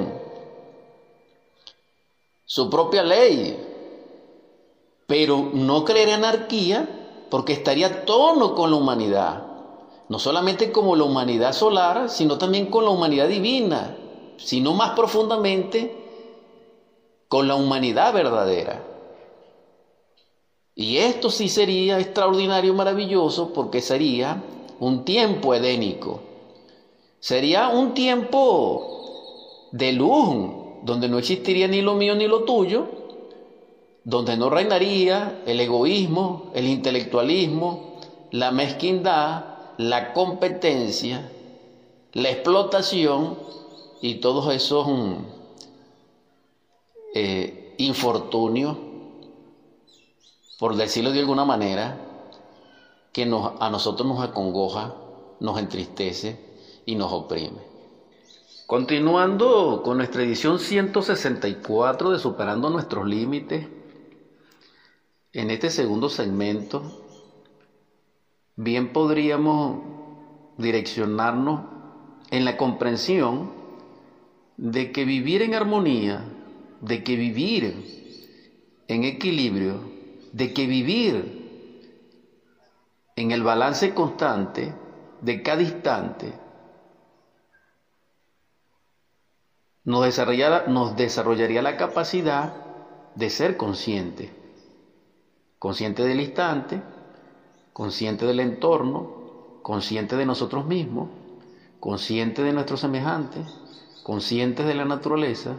su 2.44 2.68
propia 2.68 3.02
ley, 3.02 3.58
pero 5.06 5.48
no 5.54 5.86
creer 5.86 6.10
anarquía 6.10 7.26
porque 7.30 7.54
estaría 7.54 7.86
a 7.86 8.04
tono 8.04 8.54
con 8.54 8.70
la 8.70 8.76
humanidad, 8.76 9.53
no 10.08 10.18
solamente 10.18 10.72
como 10.72 10.96
la 10.96 11.04
humanidad 11.04 11.52
solar, 11.52 12.08
sino 12.10 12.38
también 12.38 12.66
con 12.66 12.84
la 12.84 12.90
humanidad 12.90 13.28
divina 13.28 13.96
sino 14.36 14.74
más 14.74 14.90
profundamente 14.90 15.94
con 17.28 17.48
la 17.48 17.54
humanidad 17.54 18.12
verdadera. 18.12 18.82
Y 20.74 20.98
esto 20.98 21.30
sí 21.30 21.48
sería 21.48 22.00
extraordinario, 22.00 22.74
maravilloso, 22.74 23.52
porque 23.52 23.80
sería 23.80 24.42
un 24.80 25.04
tiempo 25.04 25.54
edénico. 25.54 26.20
Sería 27.20 27.68
un 27.68 27.94
tiempo 27.94 29.68
de 29.72 29.92
luz, 29.92 30.82
donde 30.82 31.08
no 31.08 31.18
existiría 31.18 31.68
ni 31.68 31.80
lo 31.80 31.94
mío 31.94 32.14
ni 32.14 32.26
lo 32.26 32.44
tuyo, 32.44 32.88
donde 34.02 34.36
no 34.36 34.50
reinaría 34.50 35.42
el 35.46 35.60
egoísmo, 35.60 36.50
el 36.54 36.66
intelectualismo, 36.66 38.00
la 38.30 38.50
mezquindad, 38.50 39.53
la 39.78 40.12
competencia, 40.12 41.30
la 42.12 42.30
explotación 42.30 43.38
y 44.00 44.16
todos 44.16 44.52
esos 44.54 44.86
mm, 44.86 45.14
eh, 47.14 47.74
infortunios, 47.78 48.76
por 50.58 50.76
decirlo 50.76 51.12
de 51.12 51.20
alguna 51.20 51.44
manera, 51.44 51.98
que 53.12 53.22
a 53.22 53.70
nosotros 53.70 54.08
nos 54.08 54.20
acongoja, 54.20 54.94
nos 55.40 55.58
entristece 55.58 56.38
y 56.84 56.96
nos 56.96 57.12
oprime. 57.12 57.60
Continuando 58.66 59.82
con 59.84 59.98
nuestra 59.98 60.22
edición 60.22 60.58
164 60.58 62.10
de 62.10 62.18
Superando 62.18 62.70
nuestros 62.70 63.06
Límites, 63.06 63.68
en 65.32 65.50
este 65.50 65.68
segundo 65.70 66.08
segmento, 66.08 67.03
bien 68.56 68.92
podríamos 68.92 69.80
direccionarnos 70.58 71.60
en 72.30 72.44
la 72.44 72.56
comprensión 72.56 73.50
de 74.56 74.92
que 74.92 75.04
vivir 75.04 75.42
en 75.42 75.54
armonía, 75.54 76.24
de 76.80 77.02
que 77.02 77.16
vivir 77.16 77.74
en 78.88 79.04
equilibrio, 79.04 79.80
de 80.32 80.52
que 80.52 80.66
vivir 80.66 81.44
en 83.16 83.30
el 83.30 83.42
balance 83.42 83.94
constante 83.94 84.74
de 85.20 85.42
cada 85.42 85.62
instante, 85.62 86.32
nos 89.84 90.04
desarrollaría, 90.04 90.64
nos 90.66 90.96
desarrollaría 90.96 91.62
la 91.62 91.76
capacidad 91.76 92.52
de 93.14 93.30
ser 93.30 93.56
consciente, 93.56 94.32
consciente 95.58 96.04
del 96.04 96.20
instante, 96.20 96.82
consciente 97.74 98.24
del 98.24 98.38
entorno, 98.38 99.58
consciente 99.62 100.16
de 100.16 100.24
nosotros 100.24 100.64
mismos, 100.64 101.10
consciente 101.80 102.42
de 102.44 102.52
nuestros 102.52 102.80
semejantes, 102.80 103.44
conscientes 104.04 104.64
de 104.64 104.74
la 104.74 104.84
naturaleza, 104.84 105.56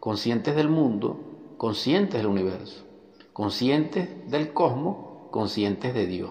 conscientes 0.00 0.56
del 0.56 0.68
mundo, 0.68 1.54
conscientes 1.56 2.20
del 2.20 2.26
universo, 2.26 2.84
conscientes 3.32 4.28
del 4.28 4.52
cosmos, 4.52 5.30
conscientes 5.30 5.94
de 5.94 6.06
Dios. 6.06 6.30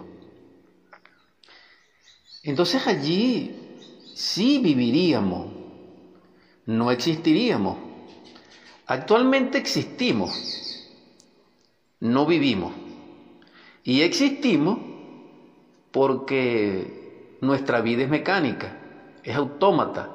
Entonces 2.43 2.85
allí 2.85 3.79
sí 4.13 4.59
viviríamos, 4.59 5.47
no 6.65 6.91
existiríamos. 6.91 7.77
Actualmente 8.87 9.57
existimos, 9.57 10.33
no 12.01 12.25
vivimos. 12.25 12.73
Y 13.85 14.01
existimos 14.01 14.92
porque 15.93 17.37
nuestra 17.39 17.79
vida 17.81 18.03
es 18.03 18.09
mecánica, 18.09 18.75
es 19.23 19.35
autómata. 19.35 20.09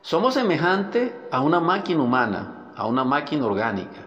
Somos 0.00 0.34
semejantes 0.34 1.12
a 1.32 1.40
una 1.40 1.58
máquina 1.58 2.02
humana, 2.02 2.72
a 2.76 2.86
una 2.86 3.02
máquina 3.02 3.44
orgánica. 3.44 4.06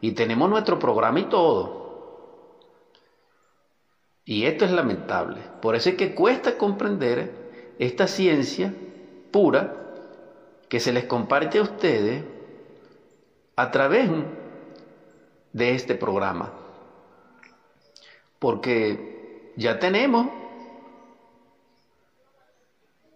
Y 0.00 0.12
tenemos 0.12 0.48
nuestro 0.48 0.78
programa 0.78 1.20
y 1.20 1.24
todo. 1.24 2.48
Y 4.24 4.46
esto 4.46 4.64
es 4.64 4.70
lamentable. 4.70 5.42
Por 5.60 5.76
eso 5.76 5.90
es 5.90 5.96
que 5.96 6.14
cuesta 6.14 6.56
comprender 6.56 7.74
esta 7.78 8.06
ciencia 8.06 8.72
pura 9.30 9.76
que 10.70 10.80
se 10.80 10.92
les 10.92 11.04
comparte 11.04 11.58
a 11.58 11.62
ustedes 11.62 12.24
a 13.56 13.70
través 13.70 14.10
de 15.52 15.74
este 15.74 15.94
programa. 15.94 16.50
Porque 18.38 19.09
ya 19.56 19.78
tenemos 19.78 20.26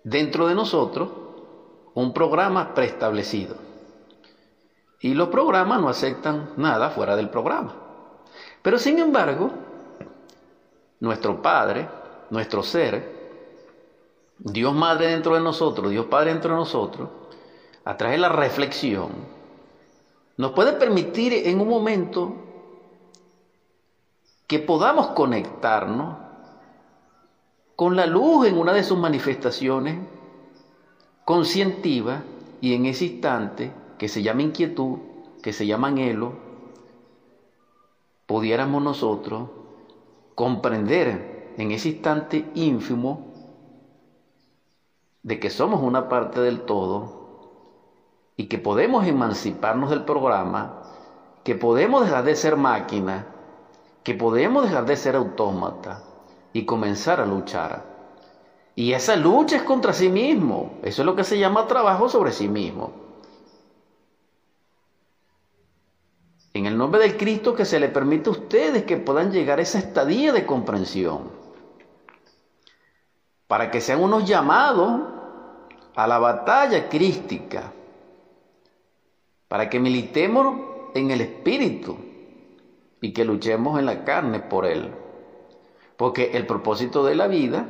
dentro 0.03 0.47
de 0.47 0.55
nosotros 0.55 1.11
un 1.95 2.13
programa 2.13 2.75
preestablecido. 2.75 3.57
Y 5.01 5.15
los 5.15 5.29
programas 5.29 5.81
no 5.81 5.89
aceptan 5.89 6.51
nada 6.57 6.91
fuera 6.91 7.17
del 7.17 7.29
programa. 7.29 7.75
Pero 8.63 8.79
sin 8.79 8.99
embargo, 8.99 9.51
nuestro 11.01 11.43
Padre, 11.43 11.89
nuestro 12.31 12.63
ser, 12.63 13.13
Dios 14.39 14.75
Madre 14.75 15.09
dentro 15.09 15.35
de 15.35 15.41
nosotros, 15.41 15.91
Dios 15.91 16.07
Padre 16.07 16.33
dentro 16.33 16.53
de 16.53 16.57
nosotros, 16.57 17.09
a 17.85 17.97
través 17.97 18.17
de 18.17 18.23
la 18.23 18.31
reflexión, 18.31 19.11
nos 20.37 20.53
puede 20.53 20.73
permitir 20.73 21.33
en 21.47 21.61
un 21.61 21.69
momento 21.69 22.35
que 24.47 24.59
podamos 24.59 25.09
conectarnos 25.09 26.24
con 27.77 27.97
la 27.97 28.07
luz 28.07 28.47
en 28.47 28.59
una 28.59 28.73
de 28.73 28.85
sus 28.85 28.99
manifestaciones 28.99 29.99
conscientiva 31.25 32.23
y 32.61 32.75
en 32.75 32.87
ese 32.87 33.07
instante 33.07 33.73
que 33.99 34.09
se 34.09 34.23
llama 34.23 34.43
inquietud, 34.43 34.99
que 35.43 35.53
se 35.53 35.67
llama 35.67 35.89
anhelo, 35.89 36.35
pudiéramos 38.27 38.83
nosotros 38.83 39.51
comprender 40.35 41.53
en 41.57 41.73
ese 41.73 41.91
instante 41.91 42.51
ínfimo 42.55 43.33
de 45.23 45.41
que 45.41 45.51
somos 45.51 45.83
una 45.83 46.09
parte 46.09 46.41
del 46.41 46.63
todo 46.63 47.25
y 48.37 48.47
que 48.47 48.59
podemos 48.59 49.07
emanciparnos 49.07 49.91
del 49.91 50.05
programa, 50.05 50.83
que 51.43 51.55
podemos 51.55 52.05
dejar 52.05 52.25
de 52.25 52.37
ser 52.37 52.57
máquina, 52.57 53.27
que 54.03 54.15
podemos 54.15 54.65
dejar 54.65 54.87
de 54.87 54.97
ser 54.97 55.17
autómata 55.17 56.14
y 56.55 56.65
comenzar 56.65 57.21
a 57.21 57.27
luchar. 57.27 57.83
Y 58.77 58.93
esa 58.93 59.17
lucha 59.17 59.57
es 59.57 59.63
contra 59.63 59.93
sí 59.93 60.09
mismo. 60.09 60.79
Eso 60.83 61.03
es 61.03 61.07
lo 61.07 61.15
que 61.15 61.25
se 61.25 61.39
llama 61.39 61.67
trabajo 61.67 62.09
sobre 62.09 62.33
sí 62.33 62.49
mismo. 62.49 62.93
En 66.55 66.67
el 66.67 66.79
nombre 66.79 67.01
del 67.03 67.17
Cristo 67.17 67.55
que 67.55 67.65
se 67.65 67.81
le 67.81 67.89
permite 67.89 68.31
a 68.31 68.33
ustedes 68.33 68.85
que 68.85 68.97
puedan 68.97 69.33
llegar 69.33 69.59
a 69.59 69.63
esa 69.63 69.79
estadía 69.79 70.33
de 70.33 70.47
comprensión. 70.47 71.33
Para 73.49 73.71
que 73.73 73.81
sean 73.81 74.03
unos 74.03 74.25
llamados 74.25 75.03
a 75.97 76.07
la 76.07 76.19
batalla 76.19 76.89
crística. 76.89 77.73
Para 79.49 79.69
que 79.69 79.81
militemos 79.81 80.57
en 80.95 81.11
el 81.11 81.21
Espíritu 81.21 81.97
y 83.01 83.13
que 83.13 83.25
luchemos 83.25 83.77
en 83.81 83.87
la 83.87 84.05
carne 84.05 84.39
por 84.39 84.67
Él. 84.67 85.04
Porque 86.05 86.33
el 86.35 86.47
propósito 86.47 87.03
de 87.03 87.15
la 87.15 87.29
vida 87.29 87.65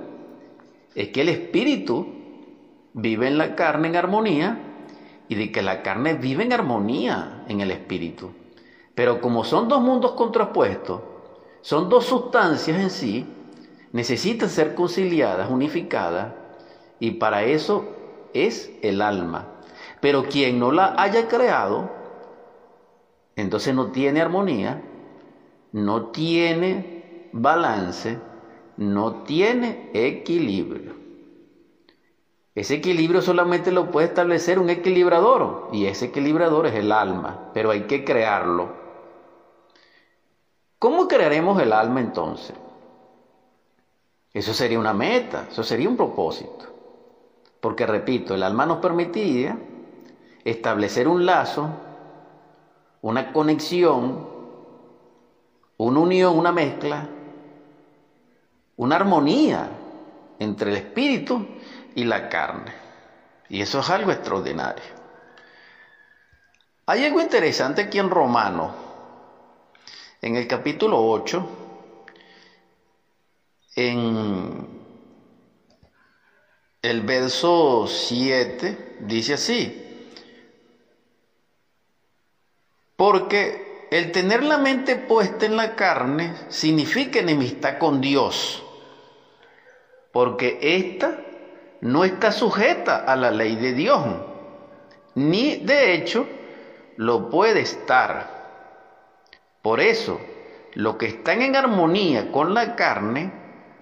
es 0.97 1.11
que 1.11 1.21
el 1.21 1.29
espíritu 1.29 2.09
vive 2.93 3.29
en 3.29 3.39
la 3.39 3.55
carne 3.55 3.87
en 3.87 3.95
armonía 3.95 4.59
y 5.29 5.37
de 5.37 5.53
que 5.53 5.63
la 5.63 5.85
carne 5.85 6.15
vive 6.15 6.43
en 6.43 6.53
armonía 6.53 7.45
en 7.47 7.61
el 7.61 7.71
espíritu. 7.71 8.33
Pero 8.97 9.21
como 9.21 9.45
son 9.45 9.69
dos 9.69 9.81
mundos 9.83 10.15
contrapuestos, 10.15 11.01
son 11.61 11.89
dos 11.89 12.07
sustancias 12.07 12.77
en 12.77 12.91
sí, 12.91 13.25
necesitan 13.93 14.49
ser 14.49 14.75
conciliadas, 14.75 15.49
unificadas, 15.49 16.35
y 16.99 17.13
para 17.13 17.45
eso 17.45 17.85
es 18.33 18.73
el 18.83 19.01
alma. 19.01 19.47
Pero 20.01 20.25
quien 20.25 20.59
no 20.59 20.73
la 20.73 21.01
haya 21.01 21.29
creado, 21.29 21.89
entonces 23.37 23.73
no 23.77 23.93
tiene 23.93 24.21
armonía, 24.21 24.83
no 25.71 26.07
tiene 26.07 26.94
balance, 27.35 28.17
no 28.77 29.25
tiene 29.25 29.91
equilibrio. 29.93 30.95
Ese 32.55 32.75
equilibrio 32.75 33.21
solamente 33.21 33.73
lo 33.73 33.91
puede 33.91 34.07
establecer 34.07 34.61
un 34.61 34.71
equilibrador 34.71 35.69
y 35.73 35.87
ese 35.87 36.07
equilibrador 36.07 36.67
es 36.67 36.75
el 36.75 36.93
alma, 36.93 37.51
pero 37.53 37.71
hay 37.71 37.83
que 37.83 38.05
crearlo. 38.05 38.73
¿Cómo 40.79 41.09
crearemos 41.09 41.61
el 41.61 41.73
alma 41.73 42.01
entonces? 42.01 42.55
Eso 44.33 44.55
sería 44.55 44.79
una 44.79 44.93
meta, 44.93 45.49
eso 45.51 45.65
sería 45.65 45.89
un 45.89 45.97
propósito. 45.97 46.67
Porque 47.61 47.87
repito, 47.87 48.35
el 48.35 48.45
alma 48.45 48.65
nos 48.67 48.79
permitiría 48.79 49.59
establecer 50.45 51.09
un 51.09 51.27
lazo, 51.27 51.69
una 53.03 53.33
conexión, 53.33 54.29
una 55.79 55.99
unión, 55.99 56.39
una 56.39 56.53
mezcla 56.53 57.09
una 58.77 58.97
armonía 58.97 59.69
entre 60.39 60.71
el 60.71 60.77
espíritu 60.77 61.47
y 61.95 62.05
la 62.05 62.29
carne. 62.29 62.73
Y 63.49 63.61
eso 63.61 63.81
es 63.81 63.91
algo 63.91 64.11
extraordinario. 64.11 64.85
Hay 66.87 67.05
algo 67.05 67.21
interesante 67.21 67.83
aquí 67.83 67.99
en 67.99 68.11
Romano, 68.11 68.75
en 70.21 70.37
el 70.37 70.47
capítulo 70.47 71.03
8, 71.03 71.49
en 73.77 74.69
el 76.83 77.01
verso 77.03 77.87
7, 77.87 78.99
dice 79.01 79.35
así, 79.35 79.81
porque 82.97 83.89
el 83.91 84.13
tener 84.13 84.43
la 84.43 84.59
mente 84.59 84.97
puesta 84.97 85.47
en 85.47 85.57
la 85.57 85.77
carne 85.77 86.35
significa 86.49 87.21
enemistad 87.21 87.79
con 87.79 88.01
Dios 88.01 88.64
porque 90.15 90.59
ésta 90.63 91.19
no 91.81 92.05
está 92.05 92.31
sujeta 92.31 92.99
a 92.99 93.17
la 93.17 93.33
ley 93.33 93.57
de 93.57 93.73
Dios, 93.73 94.01
ni 95.17 95.57
de 95.57 95.95
hecho 95.95 96.25
lo 96.97 97.29
puede 97.29 97.63
estar. 97.63 98.31
Por 99.61 99.81
eso, 99.81 100.21
los 100.75 100.97
que 100.97 101.07
están 101.07 101.43
en 101.43 101.57
armonía 101.57 102.31
con 102.31 102.55
la 102.55 102.77
carne 102.77 103.33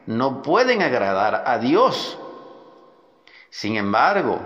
no 0.07 0.41
pueden 0.41 0.81
agradar 0.81 1.45
a 1.47 1.59
Dios. 1.59 2.19
Sin 3.51 3.77
embargo, 3.77 4.41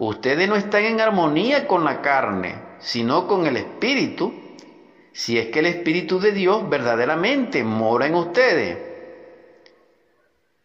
ustedes 0.00 0.48
no 0.48 0.56
están 0.56 0.82
en 0.82 1.00
armonía 1.00 1.68
con 1.68 1.84
la 1.84 2.02
carne, 2.02 2.56
sino 2.80 3.28
con 3.28 3.46
el 3.46 3.58
Espíritu, 3.58 4.34
si 5.12 5.38
es 5.38 5.50
que 5.50 5.60
el 5.60 5.66
Espíritu 5.66 6.18
de 6.18 6.32
Dios 6.32 6.68
verdaderamente 6.68 7.62
mora 7.62 8.06
en 8.06 8.16
ustedes. 8.16 8.91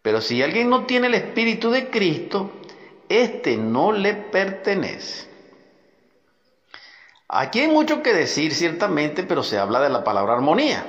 Pero 0.07 0.21
si 0.21 0.41
alguien 0.41 0.69
no 0.69 0.85
tiene 0.85 1.07
el 1.07 1.15
Espíritu 1.15 1.69
de 1.69 1.89
Cristo, 1.89 2.49
éste 3.09 3.57
no 3.57 3.91
le 3.91 4.13
pertenece. 4.13 5.27
Aquí 7.27 7.59
hay 7.59 7.67
mucho 7.67 8.01
que 8.01 8.13
decir 8.13 8.53
ciertamente, 8.53 9.23
pero 9.23 9.43
se 9.43 9.57
habla 9.57 9.81
de 9.81 9.89
la 9.89 10.05
palabra 10.05 10.35
armonía, 10.35 10.85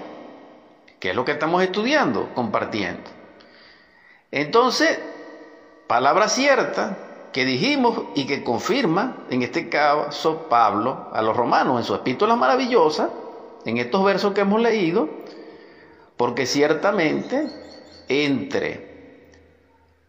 que 1.00 1.10
es 1.10 1.16
lo 1.16 1.24
que 1.24 1.32
estamos 1.32 1.64
estudiando, 1.64 2.32
compartiendo. 2.32 3.10
Entonces, 4.30 5.00
palabra 5.88 6.28
cierta 6.28 6.96
que 7.32 7.44
dijimos 7.44 8.00
y 8.14 8.24
que 8.24 8.44
confirma, 8.44 9.16
en 9.30 9.42
este 9.42 9.68
caso, 9.68 10.46
Pablo 10.48 11.08
a 11.12 11.22
los 11.22 11.36
romanos 11.36 11.78
en 11.80 11.84
su 11.84 11.96
epístola 11.96 12.36
maravillosa, 12.36 13.10
en 13.64 13.78
estos 13.78 14.04
versos 14.04 14.32
que 14.32 14.42
hemos 14.42 14.60
leído, 14.60 15.08
porque 16.16 16.46
ciertamente 16.46 17.48
entre 18.06 18.87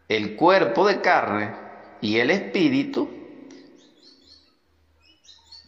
el 0.09 0.35
cuerpo 0.35 0.87
de 0.87 1.01
carne 1.01 1.53
y 2.01 2.17
el 2.17 2.31
espíritu, 2.31 3.09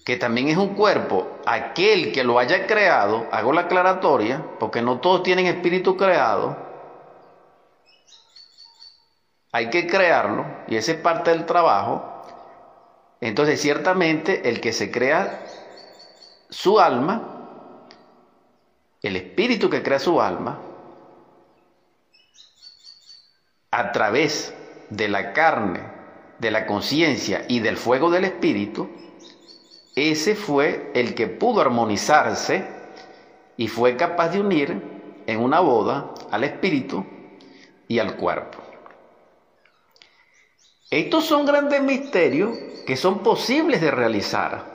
que 0.04 0.18
también 0.18 0.50
es 0.50 0.58
un 0.58 0.70
cuerpo, 0.70 1.40
aquel 1.46 2.12
que 2.12 2.24
lo 2.24 2.40
haya 2.40 2.66
creado, 2.66 3.28
hago 3.32 3.54
la 3.54 3.62
aclaratoria, 3.62 4.44
porque 4.60 4.82
no 4.82 5.00
todos 5.00 5.22
tienen 5.22 5.46
espíritu 5.46 5.96
creado, 5.96 6.58
hay 9.52 9.70
que 9.70 9.86
crearlo, 9.86 10.46
y 10.68 10.76
ese 10.76 10.94
es 10.94 10.98
parte 10.98 11.30
del 11.30 11.46
trabajo. 11.46 12.08
Entonces, 13.20 13.62
ciertamente, 13.62 14.50
el 14.50 14.60
que 14.60 14.74
se 14.74 14.90
crea 14.90 15.46
su 16.50 16.80
alma, 16.80 17.88
el 19.04 19.16
espíritu 19.16 19.70
que 19.70 19.84
crea 19.84 20.00
su 20.00 20.20
alma, 20.20 20.60
a 23.72 23.92
través 23.92 24.54
de 24.90 25.08
la 25.08 25.34
carne, 25.34 25.80
de 26.40 26.52
la 26.52 26.66
conciencia 26.66 27.46
y 27.48 27.60
del 27.60 27.78
fuego 27.78 28.12
del 28.12 28.26
espíritu, 28.26 28.90
ese 29.96 30.36
fue 30.36 30.92
el 30.94 31.16
que 31.16 31.28
pudo 31.28 31.62
armonizarse 31.62 32.66
y 33.58 33.68
fue 33.68 33.96
capaz 33.96 34.30
de 34.30 34.42
unir 34.42 34.82
en 35.28 35.40
una 35.40 35.60
boda 35.60 36.14
al 36.32 36.44
espíritu 36.44 37.06
y 37.88 38.00
al 38.00 38.16
cuerpo. 38.16 38.60
Estos 40.90 41.26
son 41.26 41.46
grandes 41.46 41.82
misterios 41.82 42.58
que 42.86 42.98
son 42.98 43.20
posibles 43.20 43.80
de 43.80 43.92
realizar, 43.92 44.66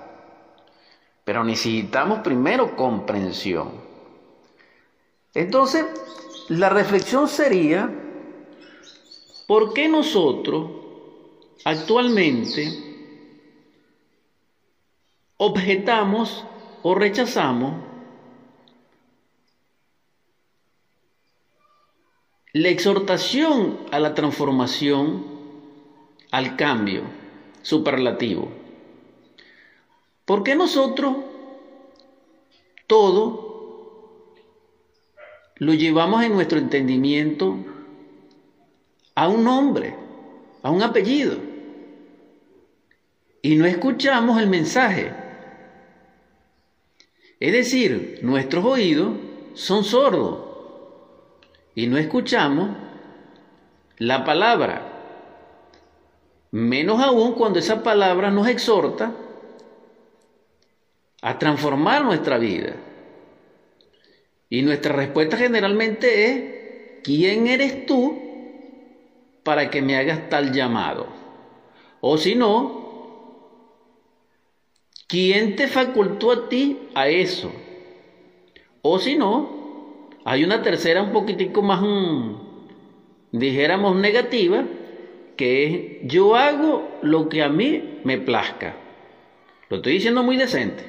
pero 1.25 1.45
necesitamos 1.45 2.21
primero 2.21 2.77
comprensión. 2.77 3.73
Entonces, 5.35 5.85
la 6.49 6.71
reflexión 6.71 7.29
sería, 7.29 7.91
¿por 9.47 9.75
qué 9.75 9.89
nosotros 9.89 10.71
actualmente 11.65 12.87
objetamos 15.37 16.45
o 16.83 16.95
rechazamos 16.95 17.75
la 22.53 22.71
exhortación 22.71 23.81
a 23.91 24.01
la 24.01 24.15
transformación, 24.15 25.27
al 26.31 26.57
cambio 26.57 27.03
superlativo. 27.61 28.49
¿Por 30.25 30.43
qué 30.43 30.55
nosotros 30.55 31.17
todo 32.87 34.35
lo 35.57 35.75
llevamos 35.75 36.25
en 36.25 36.33
nuestro 36.33 36.59
entendimiento 36.59 37.59
a 39.17 39.29
un 39.29 39.43
nombre, 39.43 39.97
a 40.63 40.71
un 40.71 40.83
apellido? 40.83 41.39
Y 43.43 43.57
no 43.57 43.67
escuchamos 43.67 44.41
el 44.41 44.47
mensaje. 44.47 45.13
Es 47.41 47.53
decir, 47.53 48.21
nuestros 48.23 48.65
oídos 48.65 49.17
son 49.55 49.85
sordos 49.85 50.39
y 51.75 51.87
no 51.87 51.99
escuchamos 51.99 52.71
la 53.99 54.25
palabra. 54.25 54.93
Menos 56.51 57.03
aún 57.03 57.33
cuando 57.33 57.59
esa 57.59 57.83
palabra 57.83 58.31
nos 58.31 58.49
exhorta 58.49 59.13
a 61.23 61.39
transformar 61.39 62.05
nuestra 62.05 62.39
vida. 62.39 62.77
Y 64.49 64.63
nuestra 64.63 64.95
respuesta 64.95 65.37
generalmente 65.37 66.27
es, 66.27 67.03
¿quién 67.03 67.47
eres 67.47 67.87
tú 67.87 68.26
para 69.47 69.71
que 69.71 69.81
me 69.81 69.97
hagas 69.97 70.29
tal 70.29 70.53
llamado? 70.53 71.07
O 72.01 72.19
si 72.19 72.35
no, 72.35 72.85
¿quién 75.07 75.55
te 75.55 75.69
facultó 75.69 76.33
a 76.33 76.49
ti 76.49 76.77
a 76.97 77.07
eso? 77.07 77.53
O 78.83 78.99
si 78.99 79.15
no, 79.15 80.11
hay 80.25 80.43
una 80.43 80.63
tercera 80.63 81.01
un 81.01 81.13
poquitico 81.13 81.63
más, 81.63 81.81
mm, 81.81 82.35
dijéramos, 83.31 83.95
negativa, 83.95 84.65
que 85.37 85.65
es 85.65 86.13
yo 86.13 86.35
hago 86.35 86.99
lo 87.03 87.29
que 87.29 87.45
a 87.45 87.49
mí 87.49 88.01
me 88.03 88.19
plazca. 88.19 88.75
Lo 89.69 89.77
estoy 89.77 89.93
diciendo 89.93 90.25
muy 90.25 90.37
decente. 90.37 90.83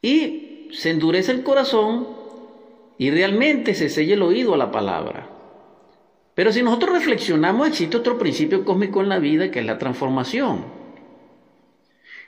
Y 0.00 0.68
se 0.72 0.90
endurece 0.90 1.32
el 1.32 1.42
corazón 1.42 2.06
y 2.98 3.10
realmente 3.10 3.74
se 3.74 3.88
sella 3.88 4.14
el 4.14 4.22
oído 4.22 4.54
a 4.54 4.58
la 4.58 4.70
palabra. 4.70 5.33
Pero 6.34 6.52
si 6.52 6.62
nosotros 6.62 6.92
reflexionamos, 6.92 7.68
existe 7.68 7.96
otro 7.96 8.18
principio 8.18 8.64
cósmico 8.64 9.00
en 9.00 9.08
la 9.08 9.18
vida 9.18 9.50
que 9.50 9.60
es 9.60 9.66
la 9.66 9.78
transformación. 9.78 10.64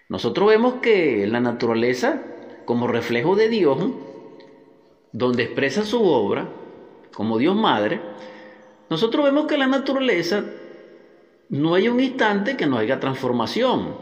Nosotros 0.08 0.48
vemos 0.48 0.74
que 0.74 1.26
la 1.26 1.40
naturaleza, 1.40 2.22
como 2.64 2.86
reflejo 2.86 3.34
de 3.34 3.48
Dios, 3.48 3.78
donde 5.12 5.42
expresa 5.42 5.84
su 5.84 6.04
obra, 6.04 6.48
como 7.12 7.38
Dios 7.38 7.56
Madre, 7.56 8.00
nosotros 8.88 9.24
vemos 9.24 9.46
que 9.46 9.58
la 9.58 9.66
naturaleza 9.66 10.44
no 11.48 11.74
hay 11.74 11.88
un 11.88 11.98
instante 11.98 12.56
que 12.56 12.66
no 12.66 12.78
haya 12.78 13.00
transformación. 13.00 13.96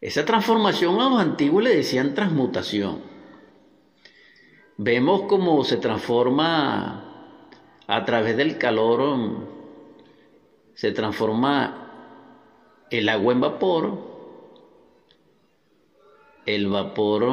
Esa 0.00 0.24
transformación 0.24 1.00
a 1.00 1.08
los 1.08 1.20
antiguos 1.20 1.62
le 1.62 1.76
decían 1.76 2.14
transmutación. 2.14 3.02
Vemos 4.76 5.22
cómo 5.28 5.62
se 5.64 5.76
transforma 5.76 7.07
a 7.88 8.04
través 8.04 8.36
del 8.36 8.58
calor, 8.58 9.48
se 10.74 10.92
transforma 10.92 12.84
el 12.90 13.08
agua 13.08 13.32
en 13.32 13.40
vapor, 13.40 13.98
el 16.44 16.68
vapor 16.68 17.24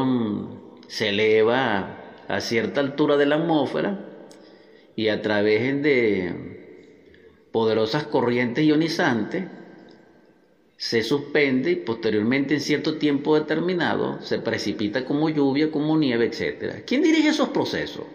se 0.87 1.09
eleva 1.09 1.97
a 2.29 2.39
cierta 2.39 2.79
altura 2.79 3.17
de 3.17 3.25
la 3.25 3.35
atmósfera, 3.35 3.99
y 4.95 5.09
a 5.09 5.21
través 5.21 5.83
de 5.83 7.47
poderosas 7.51 8.05
corrientes 8.05 8.65
ionizantes 8.65 9.43
se 10.77 11.03
suspende 11.03 11.71
y 11.71 11.75
posteriormente 11.75 12.53
en 12.53 12.61
cierto 12.61 12.97
tiempo 12.97 13.37
determinado 13.37 14.21
se 14.21 14.39
precipita 14.39 15.03
como 15.03 15.27
lluvia, 15.27 15.69
como 15.69 15.97
nieve, 15.97 16.25
etc. 16.25 16.83
¿Quién 16.85 17.01
dirige 17.01 17.29
esos 17.29 17.49
procesos? 17.49 18.05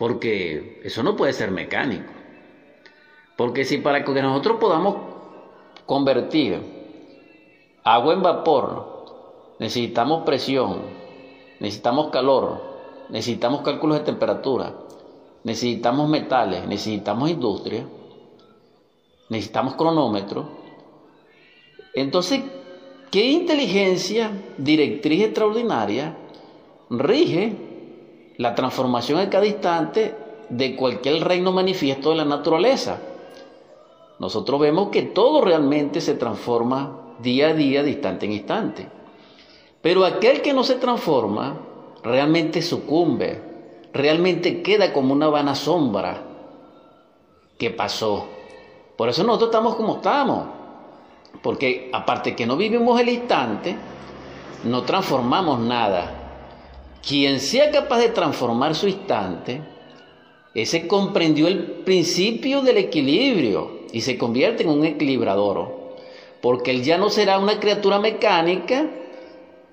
Porque 0.00 0.80
eso 0.82 1.02
no 1.02 1.14
puede 1.14 1.34
ser 1.34 1.50
mecánico. 1.50 2.10
Porque 3.36 3.66
si 3.66 3.76
para 3.76 4.02
que 4.02 4.22
nosotros 4.22 4.56
podamos 4.58 4.96
convertir 5.84 6.58
agua 7.84 8.14
en 8.14 8.22
vapor, 8.22 9.04
necesitamos 9.58 10.22
presión, 10.24 10.80
necesitamos 11.60 12.08
calor, 12.08 12.62
necesitamos 13.10 13.60
cálculos 13.60 13.98
de 13.98 14.04
temperatura, 14.06 14.72
necesitamos 15.44 16.08
metales, 16.08 16.66
necesitamos 16.66 17.28
industria, 17.28 17.86
necesitamos 19.28 19.74
cronómetro. 19.74 20.48
Entonces, 21.92 22.40
¿qué 23.10 23.26
inteligencia 23.26 24.30
directriz 24.56 25.24
extraordinaria 25.24 26.16
rige 26.88 27.69
la 28.40 28.54
transformación 28.54 29.18
a 29.18 29.28
cada 29.28 29.44
instante 29.44 30.14
de 30.48 30.74
cualquier 30.74 31.22
reino 31.22 31.52
manifiesto 31.52 32.08
de 32.08 32.16
la 32.16 32.24
naturaleza? 32.24 32.96
Nosotros 34.18 34.58
vemos 34.58 34.88
que 34.88 35.02
todo 35.02 35.42
realmente 35.42 36.00
se 36.00 36.14
transforma 36.14 37.16
día 37.20 37.48
a 37.48 37.52
día, 37.52 37.82
de 37.82 37.90
instante 37.90 38.24
en 38.24 38.32
instante. 38.32 38.88
Pero 39.82 40.06
aquel 40.06 40.40
que 40.40 40.54
no 40.54 40.64
se 40.64 40.76
transforma 40.76 41.58
realmente 42.02 42.62
sucumbe 42.62 43.42
realmente 43.92 44.62
queda 44.62 44.94
como 44.94 45.12
una 45.12 45.28
vana 45.28 45.54
sombra 45.54 46.22
que 47.58 47.70
pasó. 47.70 48.26
Por 48.96 49.10
eso 49.10 49.22
nosotros 49.22 49.50
estamos 49.50 49.74
como 49.74 49.96
estamos. 49.96 50.46
Porque 51.42 51.90
aparte 51.92 52.34
que 52.34 52.46
no 52.46 52.56
vivimos 52.56 52.98
el 53.00 53.10
instante, 53.10 53.76
no 54.64 54.82
transformamos 54.84 55.58
nada. 55.60 56.19
Quien 57.06 57.40
sea 57.40 57.70
capaz 57.70 57.98
de 57.98 58.10
transformar 58.10 58.74
su 58.74 58.88
instante, 58.88 59.62
ese 60.54 60.86
comprendió 60.86 61.48
el 61.48 61.62
principio 61.84 62.62
del 62.62 62.76
equilibrio 62.76 63.80
y 63.92 64.02
se 64.02 64.18
convierte 64.18 64.62
en 64.64 64.70
un 64.70 64.84
equilibrador. 64.84 65.78
Porque 66.40 66.70
él 66.70 66.82
ya 66.82 66.98
no 66.98 67.10
será 67.10 67.38
una 67.38 67.60
criatura 67.60 67.98
mecánica 67.98 68.86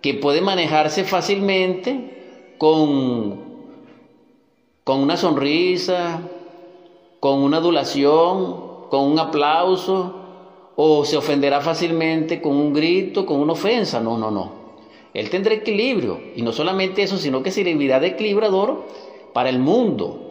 que 0.01 0.13
puede 0.13 0.41
manejarse 0.41 1.03
fácilmente 1.03 2.55
con 2.57 3.47
con 4.87 5.01
una 5.01 5.17
sonrisa, 5.17 6.21
con 7.19 7.39
una 7.39 7.57
adulación, 7.57 8.87
con 8.89 9.03
un 9.03 9.19
aplauso, 9.19 10.15
o 10.77 11.03
se 11.03 11.17
ofenderá 11.17 11.59
fácilmente 11.59 12.41
con 12.41 12.55
un 12.55 12.71
grito, 12.71 13.25
con 13.25 13.41
una 13.41 13.51
ofensa. 13.51 13.99
No, 13.99 14.17
no, 14.17 14.31
no. 14.31 14.56
Él 15.13 15.29
tendrá 15.29 15.53
equilibrio, 15.53 16.19
y 16.35 16.41
no 16.41 16.51
solamente 16.51 17.03
eso, 17.03 17.17
sino 17.17 17.41
que 17.43 17.51
servirá 17.51 17.99
de 17.99 18.07
equilibrador 18.07 18.85
para 19.33 19.49
el 19.49 19.59
mundo. 19.59 20.27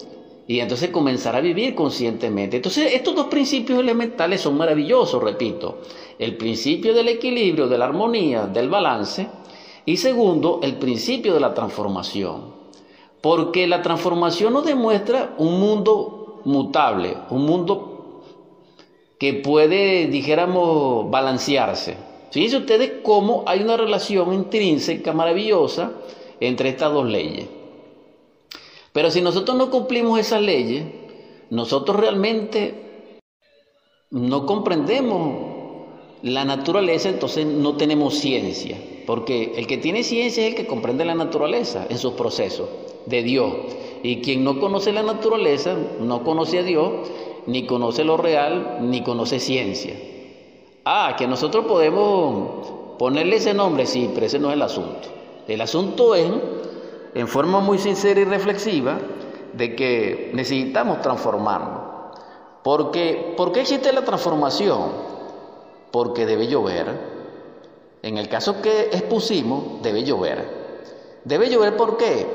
Y 0.48 0.60
entonces 0.60 0.90
comenzará 0.90 1.38
a 1.38 1.40
vivir 1.40 1.74
conscientemente. 1.74 2.56
Entonces, 2.56 2.94
estos 2.94 3.16
dos 3.16 3.26
principios 3.26 3.80
elementales 3.80 4.40
son 4.40 4.56
maravillosos, 4.56 5.22
repito. 5.22 5.78
El 6.18 6.36
principio 6.36 6.94
del 6.94 7.08
equilibrio, 7.08 7.66
de 7.66 7.78
la 7.78 7.86
armonía, 7.86 8.46
del 8.46 8.68
balance. 8.68 9.28
Y 9.84 9.96
segundo, 9.96 10.60
el 10.62 10.76
principio 10.76 11.34
de 11.34 11.40
la 11.40 11.52
transformación. 11.52 12.54
Porque 13.20 13.66
la 13.66 13.82
transformación 13.82 14.52
nos 14.52 14.64
demuestra 14.64 15.34
un 15.38 15.58
mundo 15.58 16.42
mutable, 16.44 17.16
un 17.30 17.44
mundo 17.44 18.22
que 19.18 19.34
puede, 19.34 20.06
dijéramos, 20.06 21.10
balancearse. 21.10 21.96
Fíjense 22.30 22.58
ustedes 22.58 22.92
cómo 23.02 23.44
hay 23.46 23.62
una 23.62 23.76
relación 23.76 24.32
intrínseca 24.32 25.12
maravillosa 25.12 25.92
entre 26.40 26.70
estas 26.70 26.92
dos 26.92 27.06
leyes. 27.06 27.46
Pero 28.92 29.10
si 29.10 29.20
nosotros 29.20 29.56
no 29.56 29.70
cumplimos 29.70 30.18
esas 30.18 30.42
leyes, 30.42 30.84
nosotros 31.50 31.98
realmente 31.98 33.20
no 34.10 34.46
comprendemos 34.46 35.54
la 36.22 36.44
naturaleza, 36.44 37.08
entonces 37.08 37.46
no 37.46 37.76
tenemos 37.76 38.14
ciencia, 38.14 38.76
porque 39.06 39.52
el 39.56 39.66
que 39.66 39.76
tiene 39.76 40.02
ciencia 40.02 40.44
es 40.44 40.50
el 40.50 40.56
que 40.56 40.66
comprende 40.66 41.04
la 41.04 41.14
naturaleza 41.14 41.86
en 41.88 41.98
sus 41.98 42.14
procesos 42.14 42.68
de 43.06 43.22
Dios. 43.22 43.52
Y 44.02 44.22
quien 44.22 44.44
no 44.44 44.60
conoce 44.60 44.92
la 44.92 45.02
naturaleza, 45.02 45.76
no 46.00 46.24
conoce 46.24 46.58
a 46.58 46.62
Dios, 46.62 47.08
ni 47.46 47.66
conoce 47.66 48.04
lo 48.04 48.16
real, 48.16 48.78
ni 48.82 49.02
conoce 49.02 49.40
ciencia. 49.40 49.94
Ah, 50.88 51.16
que 51.18 51.26
nosotros 51.26 51.64
podemos 51.66 52.94
ponerle 52.96 53.38
ese 53.38 53.52
nombre, 53.52 53.86
sí, 53.86 54.08
pero 54.14 54.26
ese 54.26 54.38
no 54.38 54.50
es 54.50 54.54
el 54.54 54.62
asunto. 54.62 55.08
El 55.48 55.60
asunto 55.60 56.14
es, 56.14 56.30
en 57.12 57.26
forma 57.26 57.58
muy 57.58 57.78
sincera 57.78 58.20
y 58.20 58.24
reflexiva, 58.24 58.96
de 59.52 59.74
que 59.74 60.30
necesitamos 60.32 61.02
transformarnos. 61.02 61.80
Porque, 62.62 63.34
¿Por 63.36 63.50
qué 63.50 63.62
existe 63.62 63.92
la 63.92 64.04
transformación? 64.04 64.92
Porque 65.90 66.24
debe 66.24 66.46
llover. 66.46 66.86
En 68.02 68.16
el 68.16 68.28
caso 68.28 68.62
que 68.62 68.82
expusimos, 68.92 69.82
debe 69.82 70.04
llover. 70.04 71.18
Debe 71.24 71.50
llover 71.50 71.76
¿por 71.76 71.96
qué? 71.96 72.28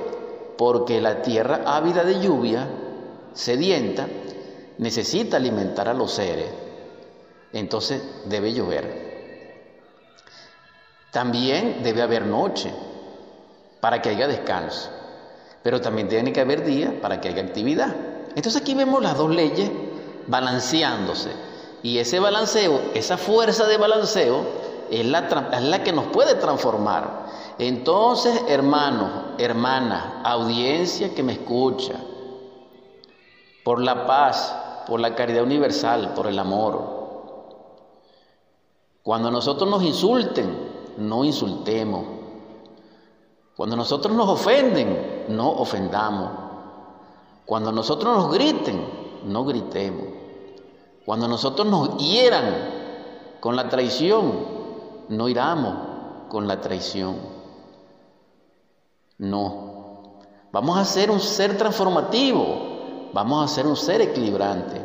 Porque 0.57 0.99
la 0.99 1.21
tierra 1.21 1.61
ávida 1.65 2.03
de 2.03 2.19
lluvia, 2.19 2.67
sedienta, 3.31 4.09
necesita 4.77 5.37
alimentar 5.37 5.87
a 5.87 5.93
los 5.93 6.11
seres. 6.11 6.70
Entonces 7.53 8.01
debe 8.25 8.53
llover. 8.53 9.11
También 11.11 11.83
debe 11.83 12.01
haber 12.01 12.25
noche 12.25 12.73
para 13.81 14.01
que 14.01 14.09
haya 14.09 14.27
descanso. 14.27 14.89
Pero 15.63 15.81
también 15.81 16.07
tiene 16.07 16.31
que 16.31 16.41
haber 16.41 16.63
día 16.63 16.99
para 17.01 17.19
que 17.19 17.29
haya 17.29 17.43
actividad. 17.43 17.93
Entonces 18.35 18.61
aquí 18.61 18.73
vemos 18.73 19.01
las 19.03 19.17
dos 19.17 19.29
leyes 19.29 19.69
balanceándose. 20.27 21.31
Y 21.83 21.97
ese 21.97 22.19
balanceo, 22.19 22.79
esa 22.93 23.17
fuerza 23.17 23.67
de 23.67 23.77
balanceo, 23.77 24.45
es 24.89 25.05
la, 25.05 25.49
es 25.53 25.61
la 25.63 25.83
que 25.83 25.91
nos 25.91 26.07
puede 26.07 26.35
transformar. 26.35 27.25
Entonces, 27.57 28.39
hermanos, 28.47 29.09
hermanas, 29.37 30.03
audiencia 30.23 31.13
que 31.13 31.23
me 31.23 31.33
escucha, 31.33 31.93
por 33.63 33.81
la 33.81 34.05
paz, 34.05 34.55
por 34.87 34.99
la 34.99 35.15
caridad 35.15 35.43
universal, 35.43 36.13
por 36.15 36.27
el 36.27 36.39
amor. 36.39 37.00
Cuando 39.03 39.31
nosotros 39.31 39.69
nos 39.69 39.83
insulten, 39.83 40.93
no 40.97 41.23
insultemos. 41.23 42.05
Cuando 43.55 43.75
nosotros 43.75 44.15
nos 44.15 44.29
ofenden, 44.29 45.25
no 45.29 45.49
ofendamos. 45.51 46.31
Cuando 47.45 47.71
nosotros 47.71 48.15
nos 48.15 48.31
griten, 48.31 48.85
no 49.25 49.45
gritemos. 49.45 50.07
Cuando 51.05 51.27
nosotros 51.27 51.67
nos 51.67 51.97
hieran 51.97 53.39
con 53.39 53.55
la 53.55 53.67
traición, 53.69 54.31
no 55.09 55.27
iramos 55.27 55.75
con 56.29 56.47
la 56.47 56.61
traición. 56.61 57.15
No. 59.17 59.71
Vamos 60.51 60.77
a 60.77 60.85
ser 60.85 61.11
un 61.11 61.19
ser 61.19 61.57
transformativo 61.57 62.71
vamos 63.13 63.43
a 63.43 63.53
ser 63.53 63.67
un 63.67 63.75
ser 63.75 64.01
equilibrante, 64.01 64.81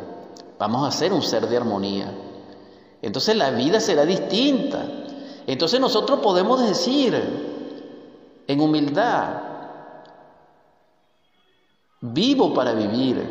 vamos 0.59 0.87
a 0.87 0.91
ser 0.91 1.13
un 1.13 1.21
ser 1.21 1.47
de 1.47 1.57
armonía. 1.57 2.13
Entonces 3.01 3.35
la 3.35 3.51
vida 3.51 3.79
será 3.79 4.05
distinta. 4.05 4.85
Entonces 5.45 5.79
nosotros 5.79 6.19
podemos 6.19 6.61
decir 6.61 7.13
en 8.47 8.61
humildad, 8.61 9.41
vivo 12.01 12.53
para 12.53 12.73
vivir, 12.73 13.23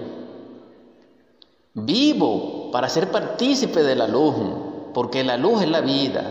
vivo 1.75 2.71
para 2.71 2.89
ser 2.89 3.11
partícipe 3.11 3.83
de 3.83 3.97
la 3.97 4.07
luz, 4.07 4.35
porque 4.95 5.25
la 5.25 5.37
luz 5.37 5.63
es 5.63 5.69
la 5.69 5.81
vida, 5.81 6.25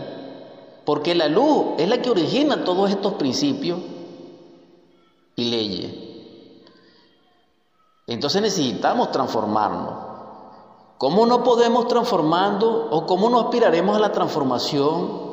porque 0.84 1.14
la 1.14 1.28
luz 1.28 1.74
es 1.78 1.88
la 1.88 2.00
que 2.00 2.10
origina 2.10 2.64
todos 2.64 2.90
estos 2.90 3.14
principios 3.14 3.80
y 5.34 5.44
leyes. 5.50 5.92
Entonces 8.06 8.40
necesitamos 8.40 9.10
transformarnos. 9.10 10.05
¿Cómo 10.98 11.26
no 11.26 11.44
podemos 11.44 11.88
transformando 11.88 12.88
o 12.90 13.06
cómo 13.06 13.28
no 13.28 13.40
aspiraremos 13.40 13.96
a 13.96 14.00
la 14.00 14.12
transformación 14.12 15.26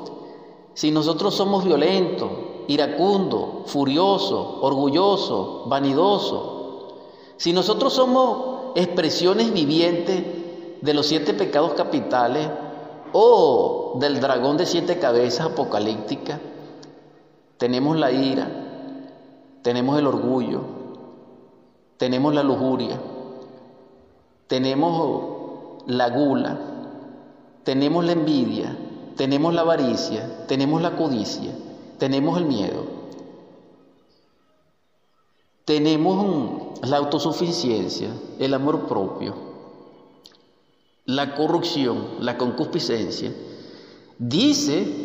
si 0.73 0.91
nosotros 0.91 1.35
somos 1.35 1.63
violentos, 1.63 2.29
iracundos, 2.67 3.71
furiosos, 3.71 4.57
orgullosos, 4.61 5.69
vanidosos? 5.69 6.95
Si 7.37 7.53
nosotros 7.53 7.93
somos 7.93 8.71
expresiones 8.75 9.53
vivientes 9.53 10.23
de 10.81 10.93
los 10.93 11.05
siete 11.05 11.33
pecados 11.33 11.73
capitales 11.73 12.49
o 13.13 13.93
del 14.01 14.19
dragón 14.19 14.57
de 14.57 14.65
siete 14.65 14.99
cabezas 14.99 15.47
apocalíptica, 15.51 16.41
tenemos 17.57 17.97
la 17.97 18.11
ira, 18.11 18.49
tenemos 19.61 19.97
el 19.97 20.07
orgullo, 20.07 20.61
tenemos 21.95 22.33
la 22.33 22.43
lujuria, 22.43 22.99
tenemos 24.47 25.32
la 25.87 26.09
gula, 26.09 26.59
tenemos 27.63 28.05
la 28.05 28.13
envidia, 28.13 28.77
tenemos 29.15 29.53
la 29.53 29.61
avaricia, 29.61 30.45
tenemos 30.47 30.81
la 30.81 30.95
codicia, 30.95 31.51
tenemos 31.97 32.37
el 32.37 32.45
miedo, 32.45 32.85
tenemos 35.65 36.79
la 36.81 36.97
autosuficiencia, 36.97 38.09
el 38.39 38.53
amor 38.53 38.87
propio, 38.87 39.35
la 41.05 41.35
corrupción, 41.35 42.07
la 42.19 42.37
concupiscencia. 42.37 43.33
Dice 44.17 45.03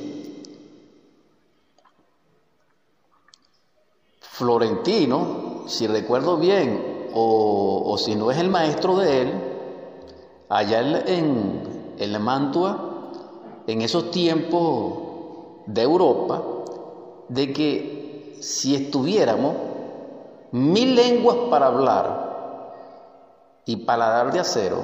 Florentino, 4.21 5.65
si 5.67 5.87
recuerdo 5.87 6.37
bien, 6.37 7.11
o, 7.13 7.97
si 7.99 8.15
no 8.15 8.31
es 8.31 8.39
el 8.39 8.49
maestro 8.49 8.97
de 8.97 9.23
él, 9.23 9.48
allá 10.49 10.81
en, 10.81 11.95
en 11.99 12.13
la 12.13 12.19
Mantua, 12.19 13.11
en 13.67 13.83
esos 13.83 14.11
tiempos 14.11 14.95
de 15.67 15.83
Europa, 15.83 16.43
de 17.29 17.53
que 17.53 18.39
si 18.41 18.75
estuviéramos 18.75 19.55
mil 20.53 20.95
lenguas 20.95 21.37
para 21.51 21.67
hablar 21.67 22.29
y 23.67 23.77
paladar 23.77 24.33
de 24.33 24.41
acero, 24.41 24.83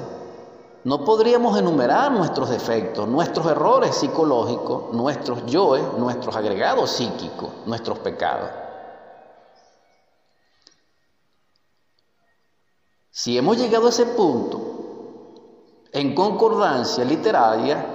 no 0.84 1.02
podríamos 1.02 1.58
enumerar 1.58 2.12
nuestros 2.12 2.50
defectos, 2.50 3.08
nuestros 3.08 3.46
errores 3.46 3.94
psicológicos, 3.96 4.92
nuestros 4.92 5.46
yoes, 5.46 5.82
nuestros 5.96 6.36
agregados 6.36 6.90
psíquicos, 6.90 7.50
nuestros 7.64 7.98
pecados. 8.00 8.50
Si 13.10 13.38
hemos 13.38 13.56
llegado 13.56 13.86
a 13.86 13.90
ese 13.90 14.04
punto, 14.04 14.73
en 15.94 16.12
concordancia 16.12 17.04
literaria, 17.04 17.86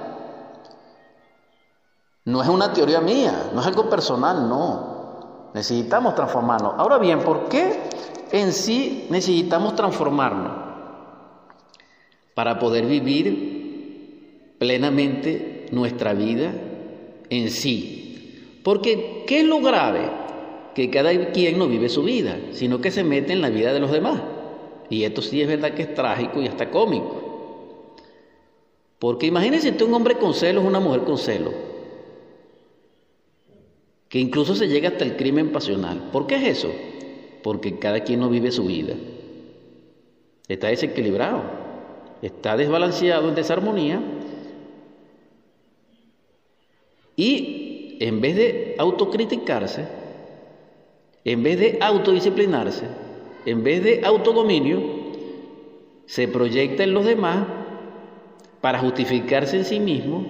no 2.24 2.42
es 2.42 2.48
una 2.48 2.72
teoría 2.72 3.02
mía, 3.02 3.52
no 3.54 3.60
es 3.60 3.68
algo 3.68 3.90
personal, 3.90 4.48
no. 4.48 5.50
Necesitamos 5.54 6.16
transformarnos. 6.16 6.76
Ahora 6.78 6.98
bien, 6.98 7.20
¿por 7.20 7.50
qué 7.50 7.78
en 8.32 8.54
sí 8.54 9.08
necesitamos 9.10 9.76
transformarnos? 9.76 10.52
Para 12.36 12.58
poder 12.58 12.86
vivir 12.86 14.56
plenamente 14.58 15.66
nuestra 15.72 16.14
vida 16.14 16.54
en 17.30 17.52
sí. 17.52 18.62
Porque, 18.64 19.26
¿qué 19.28 19.42
es 19.42 19.46
lo 19.46 19.60
grave? 19.60 20.10
Que 20.74 20.90
cada 20.90 21.12
quien 21.32 21.60
no 21.60 21.68
vive 21.68 21.90
su 21.90 22.04
vida, 22.04 22.38
sino 22.52 22.80
que 22.80 22.92
se 22.92 23.04
mete 23.04 23.34
en 23.34 23.42
la 23.42 23.50
vida 23.50 23.74
de 23.74 23.80
los 23.82 23.92
demás. 23.92 24.22
Y 24.90 25.04
esto 25.04 25.22
sí 25.22 25.42
es 25.42 25.50
verdad 25.50 25.72
que 25.72 25.82
es 25.82 25.94
trágico 25.94 26.42
y 26.42 26.48
hasta 26.48 26.70
cómico. 26.70 27.29
Porque 29.00 29.28
imagínense 29.28 29.84
un 29.84 29.94
hombre 29.94 30.18
con 30.18 30.34
celos, 30.34 30.64
una 30.66 30.82
mujer 30.82 31.04
con 31.06 31.18
celos, 31.18 31.54
que 34.10 34.20
incluso 34.20 34.56
se 34.56 34.68
llega 34.68 34.90
hasta 34.90 35.06
el 35.06 35.16
crimen 35.16 35.52
pasional. 35.52 36.10
¿Por 36.12 36.28
qué 36.28 36.36
es 36.36 36.58
eso? 36.60 36.72
Porque 37.42 37.80
cada 37.80 38.02
quien 38.04 38.20
no 38.20 38.30
vive 38.30 38.52
su 38.52 38.66
vida. 38.66 38.96
Está 40.50 40.68
desequilibrado, 40.68 41.44
está 42.22 42.58
desbalanceado 42.58 43.30
en 43.30 43.36
desarmonía. 43.36 44.02
Y 47.16 47.98
en 48.02 48.20
vez 48.20 48.36
de 48.36 48.76
autocriticarse, 48.78 49.88
en 51.24 51.44
vez 51.44 51.60
de 51.60 51.78
autodisciplinarse, 51.80 52.86
en 53.46 53.64
vez 53.64 53.84
de 53.84 54.02
autodominio, 54.04 54.82
se 56.06 56.28
proyecta 56.28 56.84
en 56.84 56.94
los 56.94 57.06
demás 57.06 57.59
para 58.62 58.80
justificarse 58.80 59.58
en 59.58 59.66
sí 59.66 59.80
mismo 59.80 60.26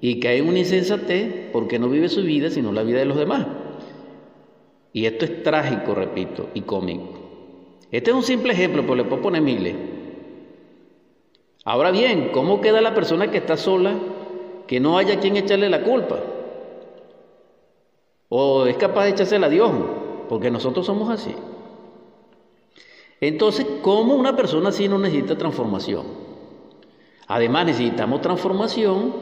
y 0.00 0.20
cae 0.20 0.38
en 0.38 0.48
una 0.48 0.58
insensatez 0.58 1.50
porque 1.52 1.78
no 1.78 1.88
vive 1.88 2.08
su 2.08 2.22
vida 2.22 2.50
sino 2.50 2.72
la 2.72 2.82
vida 2.82 2.98
de 2.98 3.04
los 3.06 3.16
demás. 3.16 3.46
Y 4.92 5.06
esto 5.06 5.24
es 5.24 5.42
trágico, 5.42 5.94
repito, 5.94 6.48
y 6.54 6.60
cómico. 6.62 7.24
Este 7.90 8.10
es 8.10 8.16
un 8.16 8.22
simple 8.22 8.52
ejemplo, 8.52 8.82
pero 8.82 8.94
le 8.94 9.04
puedo 9.04 9.22
poner 9.22 9.42
miles. 9.42 9.74
Ahora 11.64 11.90
bien, 11.90 12.30
¿cómo 12.32 12.60
queda 12.60 12.80
la 12.80 12.94
persona 12.94 13.30
que 13.30 13.38
está 13.38 13.56
sola, 13.56 13.94
que 14.66 14.80
no 14.80 14.98
haya 14.98 15.18
quien 15.18 15.36
echarle 15.36 15.68
la 15.68 15.82
culpa? 15.82 16.20
O 18.28 18.66
es 18.66 18.76
capaz 18.76 19.04
de 19.04 19.10
echársela 19.10 19.46
a 19.46 19.50
Dios, 19.50 19.70
porque 20.28 20.50
nosotros 20.50 20.86
somos 20.86 21.10
así. 21.10 21.34
Entonces, 23.20 23.66
¿cómo 23.82 24.14
una 24.14 24.36
persona 24.36 24.68
así 24.68 24.88
no 24.88 24.98
necesita 24.98 25.38
transformación? 25.38 26.23
Además, 27.26 27.66
necesitamos 27.66 28.20
transformación 28.20 29.12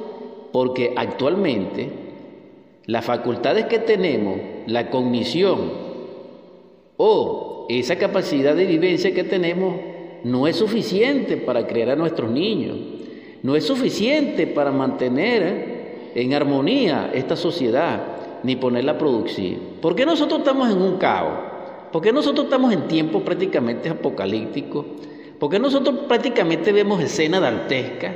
porque 0.53 0.93
actualmente 0.97 1.91
las 2.87 3.05
facultades 3.05 3.67
que 3.67 3.79
tenemos, 3.79 4.39
la 4.67 4.91
cognición 4.91 5.73
o 6.97 7.67
esa 7.69 7.97
capacidad 7.97 8.55
de 8.55 8.67
vivencia 8.67 9.15
que 9.15 9.25
tenemos, 9.25 9.77
no 10.25 10.47
es 10.47 10.57
suficiente 10.57 11.37
para 11.37 11.67
crear 11.67 11.91
a 11.91 11.97
nuestros 11.97 12.31
niños, 12.31 12.77
no 13.43 13.57
es 13.57 13.65
suficiente 13.65 14.47
para 14.47 14.71
mantener 14.71 16.11
en 16.15 16.35
armonía 16.35 17.11
esta 17.15 17.37
sociedad, 17.37 18.03
ni 18.43 18.57
ponerla 18.57 18.99
producir. 18.99 19.59
¿Por 19.81 19.95
qué 19.95 20.05
nosotros 20.05 20.41
estamos 20.41 20.71
en 20.71 20.83
un 20.83 20.99
caos? 20.99 21.39
¿Por 21.93 22.03
qué 22.03 22.13
nosotros 22.13 22.47
estamos 22.47 22.73
en 22.73 22.89
tiempos 22.89 23.23
prácticamente 23.23 23.89
apocalípticos? 23.89 24.87
¿Por 25.43 25.51
qué 25.51 25.59
nosotros 25.59 26.05
prácticamente 26.07 26.71
vemos 26.71 27.03
escenas 27.03 27.41
dantescas 27.41 28.13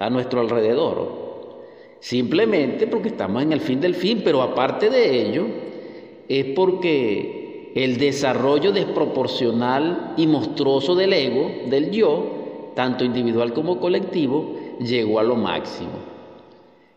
a 0.00 0.10
nuestro 0.10 0.40
alrededor? 0.40 1.62
Simplemente 2.00 2.88
porque 2.88 3.10
estamos 3.10 3.40
en 3.44 3.52
el 3.52 3.60
fin 3.60 3.80
del 3.80 3.94
fin, 3.94 4.22
pero 4.24 4.42
aparte 4.42 4.90
de 4.90 5.28
ello, 5.28 5.46
es 6.28 6.44
porque 6.56 7.70
el 7.76 7.98
desarrollo 7.98 8.72
desproporcional 8.72 10.14
y 10.16 10.26
monstruoso 10.26 10.96
del 10.96 11.12
ego, 11.12 11.52
del 11.70 11.92
yo, 11.92 12.72
tanto 12.74 13.04
individual 13.04 13.52
como 13.52 13.78
colectivo, 13.78 14.56
llegó 14.80 15.20
a 15.20 15.22
lo 15.22 15.36
máximo. 15.36 15.92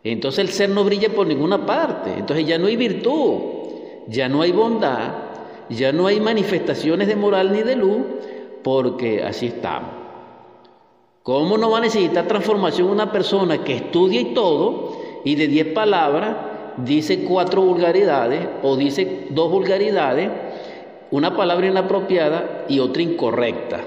Entonces 0.02 0.40
el 0.40 0.48
ser 0.48 0.70
no 0.70 0.82
brilla 0.82 1.10
por 1.10 1.28
ninguna 1.28 1.64
parte, 1.64 2.14
entonces 2.18 2.44
ya 2.44 2.58
no 2.58 2.66
hay 2.66 2.74
virtud, 2.74 3.34
ya 4.08 4.28
no 4.28 4.42
hay 4.42 4.50
bondad, 4.50 5.12
ya 5.68 5.92
no 5.92 6.08
hay 6.08 6.18
manifestaciones 6.18 7.06
de 7.06 7.14
moral 7.14 7.52
ni 7.52 7.62
de 7.62 7.76
luz, 7.76 7.98
porque 8.62 9.22
así 9.22 9.46
estamos. 9.46 9.90
¿Cómo 11.22 11.58
no 11.58 11.70
va 11.70 11.78
a 11.78 11.82
necesitar 11.82 12.26
transformación 12.26 12.88
una 12.88 13.12
persona 13.12 13.62
que 13.62 13.74
estudia 13.76 14.20
y 14.20 14.34
todo 14.34 14.96
y 15.24 15.34
de 15.34 15.48
diez 15.48 15.66
palabras 15.68 16.36
dice 16.78 17.24
cuatro 17.24 17.62
vulgaridades 17.62 18.48
o 18.62 18.76
dice 18.76 19.26
dos 19.30 19.50
vulgaridades 19.50 20.30
una 21.10 21.36
palabra 21.36 21.66
inapropiada 21.66 22.66
y 22.68 22.78
otra 22.78 23.02
incorrecta. 23.02 23.80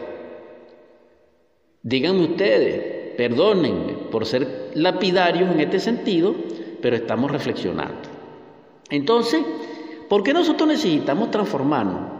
Díganme 1.81 2.23
ustedes, 2.23 3.15
perdónenme 3.15 3.93
por 4.11 4.25
ser 4.25 4.71
lapidarios 4.73 5.51
en 5.51 5.59
este 5.59 5.79
sentido, 5.79 6.35
pero 6.81 6.95
estamos 6.95 7.31
reflexionando. 7.31 8.09
Entonces, 8.89 9.41
¿por 10.09 10.23
qué 10.23 10.33
nosotros 10.33 10.67
necesitamos 10.67 11.31
transformarnos? 11.31 12.12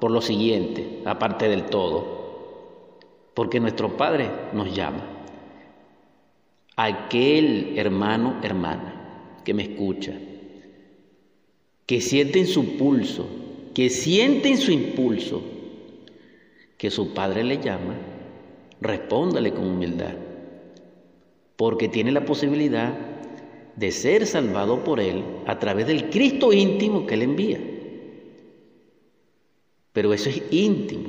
Por 0.00 0.10
lo 0.10 0.20
siguiente, 0.20 1.02
aparte 1.04 1.48
del 1.48 1.64
todo, 1.66 2.98
porque 3.34 3.60
nuestro 3.60 3.96
Padre 3.96 4.30
nos 4.52 4.74
llama. 4.74 5.04
Aquel 6.76 7.76
hermano, 7.76 8.36
hermana, 8.42 9.40
que 9.44 9.54
me 9.54 9.64
escucha, 9.64 10.12
que 11.86 12.00
siente 12.00 12.38
en 12.38 12.46
su 12.46 12.76
pulso 12.76 13.26
que 13.78 13.90
sienten 13.90 14.56
su 14.56 14.72
impulso, 14.72 15.40
que 16.76 16.90
su 16.90 17.14
padre 17.14 17.44
le 17.44 17.58
llama, 17.58 17.94
respóndale 18.80 19.52
con 19.52 19.68
humildad, 19.68 20.16
porque 21.54 21.86
tiene 21.86 22.10
la 22.10 22.24
posibilidad 22.24 22.92
de 23.76 23.92
ser 23.92 24.26
salvado 24.26 24.82
por 24.82 24.98
Él 24.98 25.22
a 25.46 25.60
través 25.60 25.86
del 25.86 26.10
Cristo 26.10 26.52
íntimo 26.52 27.06
que 27.06 27.14
Él 27.14 27.22
envía. 27.22 27.60
Pero 29.98 30.12
eso 30.12 30.30
es 30.30 30.40
íntimo. 30.52 31.08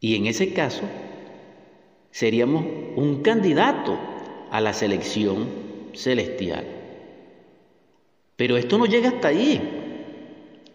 Y 0.00 0.16
en 0.16 0.24
ese 0.24 0.54
caso 0.54 0.84
seríamos 2.10 2.64
un 2.96 3.20
candidato 3.20 3.98
a 4.50 4.58
la 4.62 4.72
selección 4.72 5.48
celestial. 5.92 6.64
Pero 8.36 8.56
esto 8.56 8.78
no 8.78 8.86
llega 8.86 9.10
hasta 9.10 9.28
ahí 9.28 9.60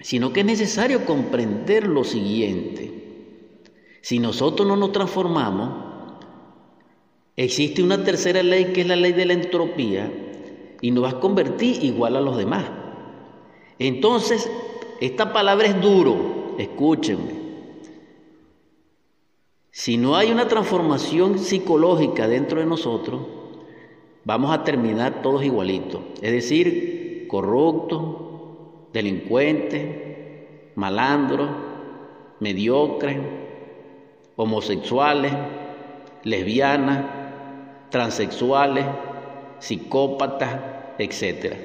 sino 0.01 0.31
que 0.31 0.41
es 0.41 0.45
necesario 0.45 1.03
comprender 1.03 1.87
lo 1.87 2.03
siguiente. 2.03 2.91
Si 4.01 4.19
nosotros 4.19 4.67
no 4.67 4.75
nos 4.75 4.91
transformamos, 4.91 5.71
existe 7.35 7.81
una 7.81 8.03
tercera 8.03 8.43
ley 8.43 8.65
que 8.65 8.81
es 8.81 8.87
la 8.87 8.97
ley 8.97 9.13
de 9.13 9.25
la 9.25 9.33
entropía 9.33 10.11
y 10.79 10.91
nos 10.91 11.05
vas 11.05 11.15
a 11.15 11.19
convertir 11.19 11.83
igual 11.83 12.17
a 12.17 12.21
los 12.21 12.37
demás. 12.37 12.65
Entonces, 13.79 14.47
esta 15.05 15.33
palabra 15.33 15.67
es 15.67 15.81
duro, 15.81 16.55
escúchenme. 16.57 17.33
Si 19.69 19.97
no 19.97 20.15
hay 20.15 20.31
una 20.31 20.47
transformación 20.47 21.39
psicológica 21.39 22.25
dentro 22.29 22.61
de 22.61 22.65
nosotros, 22.65 23.21
vamos 24.23 24.53
a 24.53 24.63
terminar 24.63 25.21
todos 25.21 25.43
igualitos, 25.43 25.99
es 26.21 26.31
decir, 26.31 27.25
corruptos, 27.27 28.01
delincuentes, 28.93 30.71
malandros, 30.75 31.49
mediocres, 32.39 33.17
homosexuales, 34.37 35.33
lesbianas, 36.23 37.05
transexuales, 37.89 38.85
psicópatas, 39.59 40.61
etc. 40.97 41.55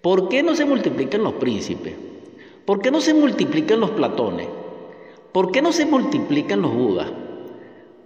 ¿Por 0.00 0.28
qué 0.28 0.42
no 0.42 0.56
se 0.56 0.64
multiplican 0.64 1.22
los 1.22 1.34
príncipes? 1.34 2.10
¿Por 2.64 2.80
qué 2.80 2.90
no 2.90 3.00
se 3.00 3.14
multiplican 3.14 3.80
los 3.80 3.90
platones? 3.90 4.48
¿Por 5.32 5.50
qué 5.50 5.62
no 5.62 5.72
se 5.72 5.86
multiplican 5.86 6.62
los 6.62 6.74
budas? 6.74 7.08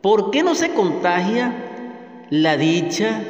¿Por 0.01 0.31
qué 0.31 0.43
no 0.43 0.55
se 0.55 0.73
contagia 0.73 2.27
la 2.31 2.57
dicha 2.57 3.23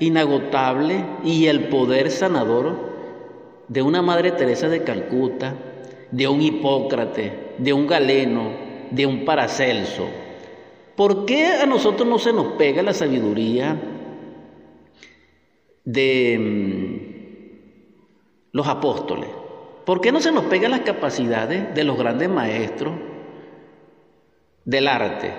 inagotable 0.00 1.04
y 1.24 1.46
el 1.46 1.68
poder 1.68 2.10
sanador 2.10 2.94
de 3.68 3.82
una 3.82 4.02
Madre 4.02 4.32
Teresa 4.32 4.68
de 4.68 4.82
Calcuta, 4.82 5.54
de 6.10 6.28
un 6.28 6.42
Hipócrates, 6.42 7.32
de 7.58 7.72
un 7.72 7.86
Galeno, 7.86 8.50
de 8.90 9.06
un 9.06 9.24
Paracelso. 9.24 10.08
¿Por 10.96 11.24
qué 11.26 11.46
a 11.46 11.66
nosotros 11.66 12.08
no 12.08 12.18
se 12.18 12.32
nos 12.32 12.52
pega 12.54 12.82
la 12.82 12.92
sabiduría 12.92 13.80
de 15.84 16.38
mm, 16.38 16.96
los 18.52 18.66
apóstoles? 18.68 19.28
¿Por 19.84 20.00
qué 20.00 20.12
no 20.12 20.20
se 20.20 20.32
nos 20.32 20.44
pegan 20.44 20.70
las 20.70 20.80
capacidades 20.80 21.74
de 21.74 21.84
los 21.84 21.98
grandes 21.98 22.28
maestros 22.28 22.94
del 24.64 24.88
arte? 24.88 25.32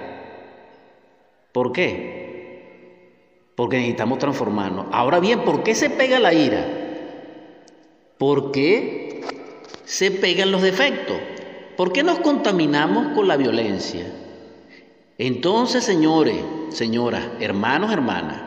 ¿Por 1.51 1.71
qué? 1.71 3.51
Porque 3.55 3.77
necesitamos 3.77 4.19
transformarnos. 4.19 4.87
Ahora 4.91 5.19
bien, 5.19 5.43
¿por 5.43 5.63
qué 5.63 5.73
se 5.73 5.89
pega 5.89 6.19
la 6.19 6.33
ira? 6.33 6.65
¿Por 8.17 8.51
qué 8.51 9.21
se 9.85 10.11
pegan 10.11 10.51
los 10.51 10.61
defectos? 10.61 11.17
¿Por 11.75 11.91
qué 11.91 12.03
nos 12.03 12.19
contaminamos 12.19 13.15
con 13.15 13.27
la 13.27 13.37
violencia? 13.37 14.05
Entonces, 15.17 15.83
señores, 15.83 16.37
señoras, 16.69 17.23
hermanos, 17.39 17.91
hermanas, 17.91 18.41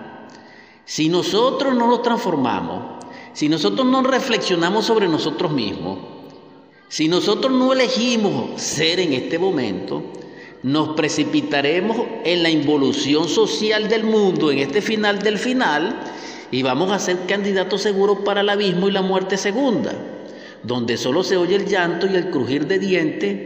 si 0.84 1.09
nosotros 1.09 1.74
no 1.74 1.86
nos 1.86 2.03
transformamos, 2.03 2.97
si 3.33 3.49
nosotros 3.49 3.87
no 3.87 4.03
reflexionamos 4.03 4.87
sobre 4.87 5.09
nosotros 5.09 5.53
mismos, 5.53 5.99
si 6.89 7.09
nosotros 7.09 7.53
no 7.53 7.72
elegimos 7.72 8.61
ser 8.61 9.01
en 9.01 9.12
este 9.12 9.39
momento, 9.39 10.03
nos 10.62 10.97
precipitaremos 10.97 11.99
en 12.24 12.43
la 12.43 12.51
involución 12.51 13.29
social 13.29 13.89
del 13.89 14.05
mundo, 14.05 14.51
en 14.51 14.59
este 14.59 14.81
final 14.81 15.18
del 15.20 15.39
final, 15.39 16.01
y 16.51 16.62
vamos 16.62 16.91
a 16.91 16.99
ser 16.99 17.26
candidatos 17.26 17.83
seguros 17.83 18.18
para 18.24 18.41
el 18.41 18.49
abismo 18.49 18.89
y 18.89 18.93
la 18.93 19.03
muerte 19.03 19.37
segunda, 19.37 19.93
donde 20.62 20.97
solo 20.97 21.22
se 21.22 21.37
oye 21.37 21.57
el 21.57 21.66
llanto 21.66 22.07
y 22.07 22.16
el 22.16 22.31
crujir 22.31 22.66
de 22.66 22.79
dientes 22.79 23.39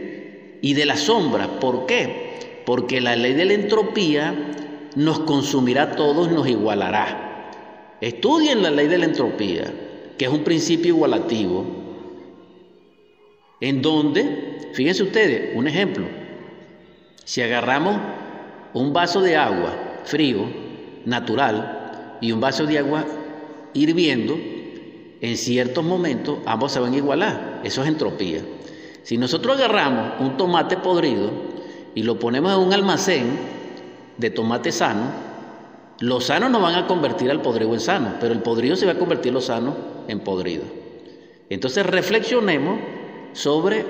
y 0.61 0.73
de 0.73 0.85
la 0.85 0.95
sombra. 0.97 1.59
¿Por 1.59 1.85
qué? 1.85 2.61
Porque 2.65 3.01
la 3.01 3.15
ley 3.15 3.33
de 3.33 3.45
la 3.45 3.53
entropía 3.53 4.33
nos 4.95 5.19
consumirá 5.19 5.83
a 5.83 5.91
todos 5.91 6.31
y 6.31 6.33
nos 6.33 6.47
igualará. 6.47 7.22
Estudien 8.03 8.61
la 8.61 8.69
ley 8.69 8.87
de 8.87 8.97
la 8.97 9.05
entropía, 9.05 9.63
que 10.17 10.25
es 10.25 10.31
un 10.31 10.43
principio 10.43 10.89
igualativo, 10.93 11.65
en 13.61 13.81
donde, 13.81 14.71
fíjense 14.73 15.03
ustedes, 15.03 15.55
un 15.55 15.69
ejemplo, 15.69 16.05
si 17.23 17.41
agarramos 17.41 17.95
un 18.73 18.91
vaso 18.91 19.21
de 19.21 19.37
agua 19.37 20.01
frío, 20.03 20.43
natural, 21.05 22.17
y 22.19 22.33
un 22.33 22.41
vaso 22.41 22.65
de 22.65 22.79
agua 22.79 23.05
hirviendo, 23.73 24.37
en 25.21 25.37
ciertos 25.37 25.85
momentos 25.85 26.39
ambos 26.45 26.73
se 26.73 26.81
van 26.81 26.91
a 26.91 26.97
igualar. 26.97 27.61
Eso 27.63 27.83
es 27.83 27.87
entropía. 27.87 28.41
Si 29.03 29.17
nosotros 29.17 29.55
agarramos 29.55 30.19
un 30.19 30.35
tomate 30.35 30.75
podrido 30.75 31.31
y 31.95 32.03
lo 32.03 32.19
ponemos 32.19 32.51
en 32.51 32.59
un 32.67 32.73
almacén 32.73 33.27
de 34.17 34.29
tomate 34.29 34.73
sano, 34.73 35.22
los 35.99 36.25
sanos 36.25 36.49
no 36.49 36.59
van 36.59 36.75
a 36.75 36.87
convertir 36.87 37.29
al 37.31 37.41
podrido 37.41 37.73
en 37.73 37.79
sano, 37.79 38.15
pero 38.19 38.33
el 38.33 38.41
podrido 38.41 38.75
se 38.75 38.85
va 38.85 38.93
a 38.93 38.99
convertir 38.99 39.31
los 39.31 39.45
sanos 39.45 39.75
en 40.07 40.19
podrido. 40.19 40.63
Entonces 41.49 41.85
reflexionemos 41.85 42.79
sobre 43.33 43.85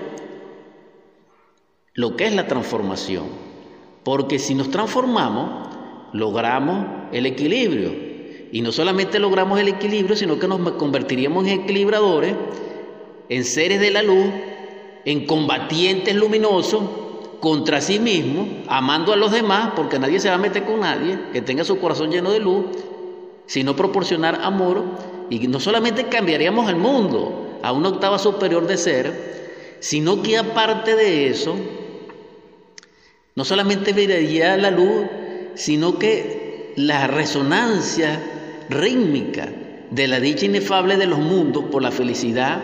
lo 1.94 2.16
que 2.16 2.26
es 2.26 2.36
la 2.36 2.48
transformación, 2.48 3.26
porque 4.04 4.40
si 4.40 4.54
nos 4.56 4.70
transformamos, 4.70 5.70
logramos 6.14 6.86
el 7.12 7.26
equilibrio. 7.26 7.92
Y 8.52 8.62
no 8.62 8.72
solamente 8.72 9.18
logramos 9.18 9.60
el 9.60 9.68
equilibrio, 9.68 10.16
sino 10.16 10.38
que 10.38 10.48
nos 10.48 10.74
convertiríamos 10.74 11.48
en 11.48 11.62
equilibradores, 11.62 12.36
en 13.30 13.44
seres 13.46 13.80
de 13.80 13.92
la 13.92 14.04
luz, 14.04 14.28
en 15.06 15.26
combatientes 15.26 16.16
luminosos 16.16 16.84
contra 17.44 17.82
sí 17.82 18.00
mismos, 18.00 18.48
amando 18.70 19.12
a 19.12 19.18
los 19.18 19.30
demás, 19.30 19.72
porque 19.76 20.00
nadie 20.00 20.22
se 20.22 20.30
va 20.30 20.36
a 20.36 20.38
meter 20.38 20.64
con 20.64 20.80
nadie, 20.80 21.20
que 21.34 21.42
tenga 21.42 21.66
su 21.66 21.78
corazón 21.78 22.10
lleno 22.10 22.32
de 22.32 22.40
luz, 22.40 22.68
sino 23.48 23.76
proporcionar 23.76 24.40
amor. 24.42 24.82
Y 25.30 25.46
no 25.50 25.60
solamente 25.60 26.06
cambiaríamos 26.06 26.70
el 26.70 26.78
mundo 26.78 27.60
a 27.62 27.74
una 27.74 27.90
octava 27.90 28.18
superior 28.18 28.66
de 28.66 28.78
ser, 28.78 29.76
sino 29.82 30.24
que 30.24 30.38
aparte 30.38 30.96
de 30.96 31.28
eso, 31.28 31.58
no 33.36 33.44
solamente 33.44 33.92
vería 33.92 34.56
la 34.56 34.72
luz, 34.72 35.08
sino 35.56 36.00
que 36.00 36.72
la 36.78 37.08
resonancia 37.08 38.24
rítmica 38.70 39.50
de 39.92 40.08
la 40.08 40.22
dicha 40.22 40.46
inefable 40.46 40.96
de 40.96 41.08
los 41.08 41.20
mundos 41.20 41.66
por 41.66 41.82
la 41.82 41.92
felicidad 41.92 42.64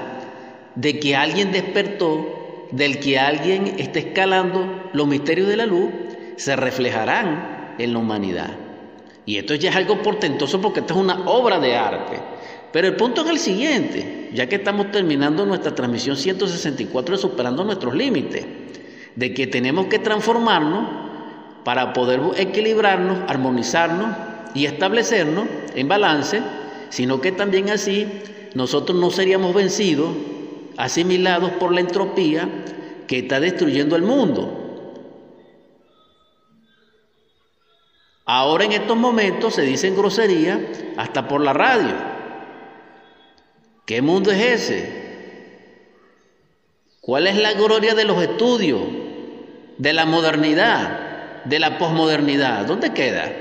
de 0.75 1.01
que 1.01 1.17
alguien 1.17 1.51
despertó, 1.51 2.38
del 2.71 2.99
que 2.99 3.17
alguien 3.19 3.75
está 3.77 3.99
escalando 3.99 4.89
los 4.93 5.07
misterios 5.07 5.47
de 5.47 5.57
la 5.57 5.65
luz, 5.65 5.89
se 6.35 6.55
reflejarán 6.55 7.75
en 7.77 7.93
la 7.93 7.99
humanidad. 7.99 8.51
Y 9.25 9.37
esto 9.37 9.55
ya 9.55 9.69
es 9.69 9.75
algo 9.75 10.01
portentoso 10.01 10.59
porque 10.61 10.79
esto 10.79 10.93
es 10.93 10.99
una 10.99 11.29
obra 11.29 11.59
de 11.59 11.75
arte. 11.75 12.19
Pero 12.71 12.87
el 12.87 12.95
punto 12.95 13.21
es 13.23 13.29
el 13.29 13.39
siguiente, 13.39 14.29
ya 14.33 14.47
que 14.47 14.55
estamos 14.55 14.91
terminando 14.91 15.45
nuestra 15.45 15.73
transmisión 15.73 16.15
164 16.15 17.15
de 17.15 17.21
Superando 17.21 17.63
nuestros 17.63 17.95
límites, 17.95 18.45
de 19.15 19.33
que 19.33 19.47
tenemos 19.47 19.87
que 19.87 19.99
transformarnos 19.99 20.87
para 21.63 21.93
poder 21.93 22.21
equilibrarnos, 22.37 23.19
armonizarnos 23.27 24.15
y 24.53 24.65
establecernos 24.65 25.47
en 25.75 25.87
balance, 25.87 26.41
sino 26.89 27.21
que 27.21 27.31
también 27.31 27.69
así 27.69 28.07
nosotros 28.53 28.97
no 28.97 29.11
seríamos 29.11 29.53
vencidos, 29.53 30.09
asimilados 30.79 31.51
por 31.51 31.71
la 31.71 31.81
entropía 31.81 32.49
que 33.07 33.19
está 33.19 33.39
destruyendo 33.39 33.95
el 33.95 34.01
mundo. 34.01 34.55
Ahora 38.25 38.65
en 38.65 38.71
estos 38.71 38.97
momentos 38.97 39.53
se 39.53 39.61
dicen 39.61 39.95
groserías 39.95 40.59
hasta 40.97 41.27
por 41.27 41.41
la 41.41 41.53
radio. 41.53 41.95
¿Qué 43.85 44.01
mundo 44.01 44.31
es 44.31 44.41
ese? 44.41 44.99
¿Cuál 47.01 47.27
es 47.27 47.35
la 47.37 47.53
gloria 47.53 47.93
de 47.93 48.05
los 48.05 48.21
estudios, 48.21 48.81
de 49.77 49.93
la 49.93 50.05
modernidad? 50.05 51.09
de 51.45 51.59
la 51.59 51.77
posmodernidad, 51.77 52.65
¿dónde 52.65 52.93
queda? 52.93 53.31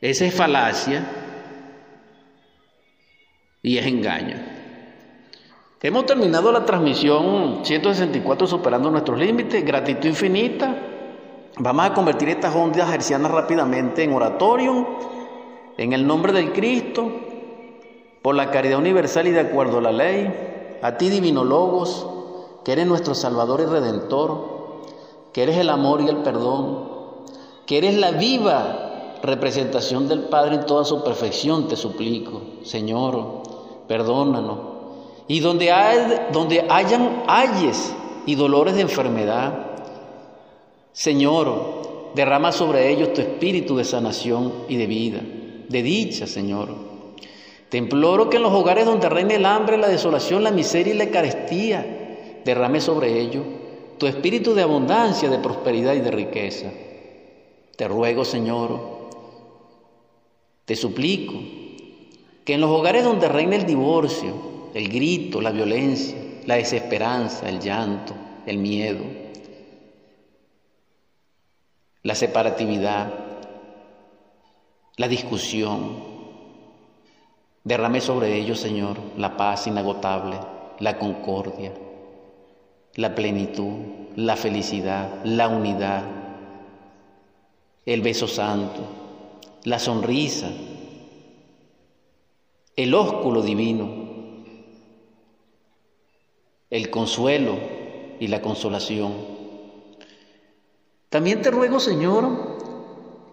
Esa 0.00 0.24
es 0.26 0.34
falacia 0.34 1.04
y 3.62 3.78
es 3.78 3.86
engaño. 3.86 4.51
Hemos 5.84 6.06
terminado 6.06 6.52
la 6.52 6.64
transmisión 6.64 7.64
164 7.64 8.46
superando 8.46 8.88
nuestros 8.88 9.18
límites, 9.18 9.64
gratitud 9.64 10.10
infinita. 10.10 10.76
Vamos 11.58 11.86
a 11.86 11.92
convertir 11.92 12.28
estas 12.28 12.54
ondas 12.54 12.88
hercianas 12.94 13.32
rápidamente 13.32 14.04
en 14.04 14.12
oratorio, 14.12 14.86
en 15.76 15.92
el 15.92 16.06
nombre 16.06 16.32
del 16.32 16.52
Cristo, 16.52 17.10
por 18.22 18.36
la 18.36 18.52
caridad 18.52 18.78
universal 18.78 19.26
y 19.26 19.32
de 19.32 19.40
acuerdo 19.40 19.78
a 19.78 19.82
la 19.82 19.90
ley, 19.90 20.78
a 20.82 20.96
ti 20.96 21.08
divino 21.08 21.42
Logos, 21.42 22.06
que 22.64 22.70
eres 22.70 22.86
nuestro 22.86 23.16
Salvador 23.16 23.60
y 23.62 23.64
Redentor, 23.64 24.82
que 25.32 25.42
eres 25.42 25.56
el 25.56 25.68
amor 25.68 26.00
y 26.00 26.08
el 26.08 26.18
perdón, 26.18 26.90
que 27.66 27.78
eres 27.78 27.96
la 27.96 28.12
viva 28.12 29.18
representación 29.20 30.06
del 30.06 30.20
Padre 30.26 30.54
en 30.54 30.66
toda 30.66 30.84
su 30.84 31.02
perfección, 31.02 31.66
te 31.66 31.74
suplico, 31.74 32.40
Señor, 32.62 33.42
perdónanos. 33.88 34.71
Y 35.28 35.40
donde, 35.40 35.70
hay, 35.70 35.98
donde 36.32 36.66
hayan 36.68 37.22
ayes 37.26 37.94
y 38.26 38.34
dolores 38.34 38.74
de 38.74 38.82
enfermedad, 38.82 39.66
Señor, 40.92 42.12
derrama 42.14 42.52
sobre 42.52 42.90
ellos 42.90 43.12
tu 43.12 43.20
espíritu 43.20 43.76
de 43.76 43.84
sanación 43.84 44.52
y 44.68 44.76
de 44.76 44.86
vida, 44.86 45.20
de 45.68 45.82
dicha, 45.82 46.26
Señor. 46.26 46.68
Te 47.68 47.78
imploro 47.78 48.28
que 48.28 48.36
en 48.36 48.42
los 48.42 48.52
hogares 48.52 48.84
donde 48.84 49.08
reine 49.08 49.36
el 49.36 49.46
hambre, 49.46 49.78
la 49.78 49.88
desolación, 49.88 50.44
la 50.44 50.50
miseria 50.50 50.94
y 50.94 50.98
la 50.98 51.10
carestía, 51.10 52.40
derrame 52.44 52.80
sobre 52.80 53.18
ellos 53.18 53.44
tu 53.96 54.06
espíritu 54.06 54.52
de 54.54 54.62
abundancia, 54.62 55.30
de 55.30 55.38
prosperidad 55.38 55.94
y 55.94 56.00
de 56.00 56.10
riqueza. 56.10 56.70
Te 57.76 57.88
ruego, 57.88 58.24
Señor, 58.24 58.80
te 60.64 60.76
suplico, 60.76 61.34
que 62.44 62.54
en 62.54 62.60
los 62.60 62.70
hogares 62.70 63.04
donde 63.04 63.28
reina 63.28 63.56
el 63.56 63.64
divorcio, 63.64 64.34
el 64.74 64.88
grito, 64.88 65.40
la 65.40 65.50
violencia, 65.50 66.16
la 66.46 66.56
desesperanza, 66.56 67.48
el 67.48 67.60
llanto, 67.60 68.14
el 68.46 68.58
miedo, 68.58 69.04
la 72.02 72.14
separatividad, 72.14 73.12
la 74.96 75.08
discusión, 75.08 76.12
derrame 77.64 78.00
sobre 78.00 78.36
ellos, 78.36 78.58
Señor, 78.58 78.98
la 79.16 79.36
paz 79.36 79.66
inagotable, 79.66 80.36
la 80.80 80.98
concordia, 80.98 81.72
la 82.94 83.14
plenitud, 83.14 83.72
la 84.16 84.36
felicidad, 84.36 85.24
la 85.24 85.48
unidad, 85.48 86.04
el 87.86 88.00
beso 88.00 88.26
santo, 88.26 88.80
la 89.64 89.78
sonrisa, 89.78 90.50
el 92.74 92.94
ósculo 92.94 93.42
divino, 93.42 94.01
el 96.72 96.90
consuelo 96.90 97.56
y 98.18 98.26
la 98.26 98.42
consolación. 98.42 99.12
También 101.08 101.40
te 101.40 101.52
ruego, 101.52 101.78
Señor, 101.78 102.58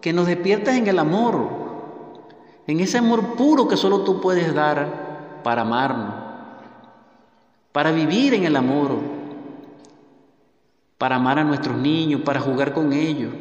que 0.00 0.12
nos 0.12 0.28
despiertas 0.28 0.76
en 0.76 0.86
el 0.86 1.00
amor, 1.00 1.48
en 2.68 2.78
ese 2.78 2.98
amor 2.98 3.34
puro 3.34 3.66
que 3.66 3.76
solo 3.76 4.02
tú 4.04 4.20
puedes 4.20 4.54
dar 4.54 5.40
para 5.42 5.62
amarnos, 5.62 6.14
para 7.72 7.90
vivir 7.90 8.34
en 8.34 8.44
el 8.44 8.54
amor 8.54 9.20
para 11.00 11.16
amar 11.16 11.38
a 11.38 11.44
nuestros 11.44 11.78
niños, 11.78 12.20
para 12.20 12.40
jugar 12.40 12.74
con 12.74 12.92
ellos, 12.92 13.32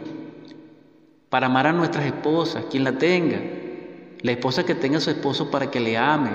para 1.29 1.47
amar 1.47 1.67
a 1.67 1.73
nuestras 1.73 2.05
esposas, 2.05 2.63
quien 2.71 2.85
la 2.85 2.93
tenga, 2.93 3.37
la 4.21 4.31
esposa 4.31 4.65
que 4.65 4.75
tenga 4.75 4.99
a 4.99 5.01
su 5.01 5.09
esposo 5.09 5.51
para 5.51 5.69
que 5.69 5.81
le 5.81 5.97
ame, 5.97 6.29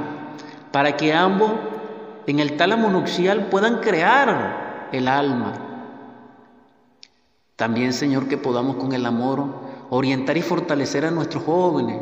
para 0.70 0.94
que 0.98 1.14
ambos 1.14 1.50
en 2.26 2.40
el 2.40 2.56
tálamo 2.56 2.90
nupcial 2.90 3.48
puedan 3.48 3.80
crear 3.80 4.88
el 4.92 5.08
alma. 5.08 5.52
También, 7.56 7.92
Señor, 7.92 8.28
que 8.28 8.36
podamos 8.36 8.76
con 8.76 8.92
el 8.92 9.06
amor 9.06 9.44
orientar 9.90 10.36
y 10.36 10.42
fortalecer 10.42 11.04
a 11.04 11.10
nuestros 11.10 11.44
jóvenes, 11.44 12.00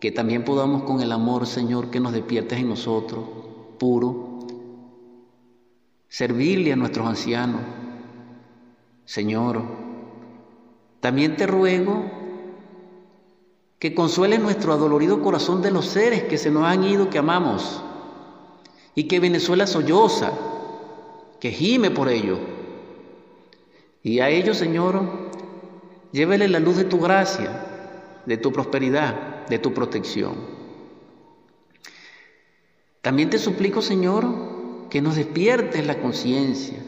que 0.00 0.10
también 0.10 0.44
podamos 0.44 0.84
con 0.84 1.00
el 1.00 1.12
amor, 1.12 1.46
Señor, 1.46 1.90
que 1.90 2.00
nos 2.00 2.12
despiertes 2.12 2.58
en 2.58 2.68
nosotros, 2.68 3.24
puro, 3.78 4.40
servirle 6.08 6.72
a 6.72 6.76
nuestros 6.76 7.06
ancianos, 7.06 7.60
Señor, 9.04 9.62
también 11.00 11.36
te 11.36 11.46
ruego 11.46 12.04
que 13.78 13.94
consuele 13.94 14.38
nuestro 14.38 14.72
adolorido 14.72 15.20
corazón 15.20 15.60
de 15.60 15.72
los 15.72 15.86
seres 15.86 16.22
que 16.22 16.38
se 16.38 16.50
nos 16.50 16.64
han 16.64 16.84
ido, 16.84 17.10
que 17.10 17.18
amamos, 17.18 17.82
y 18.94 19.04
que 19.04 19.20
Venezuela 19.20 19.66
solloza, 19.66 20.32
que 21.40 21.50
gime 21.50 21.90
por 21.90 22.08
ello. 22.08 22.38
Y 24.02 24.20
a 24.20 24.28
ellos, 24.28 24.56
Señor, 24.56 25.02
llévele 26.12 26.48
la 26.48 26.60
luz 26.60 26.76
de 26.76 26.84
tu 26.84 26.98
gracia, 26.98 27.66
de 28.26 28.36
tu 28.36 28.52
prosperidad, 28.52 29.46
de 29.46 29.58
tu 29.58 29.72
protección. 29.72 30.34
También 33.00 33.30
te 33.30 33.38
suplico, 33.38 33.82
Señor, 33.82 34.88
que 34.90 35.00
nos 35.00 35.16
despiertes 35.16 35.86
la 35.86 36.00
conciencia 36.00 36.78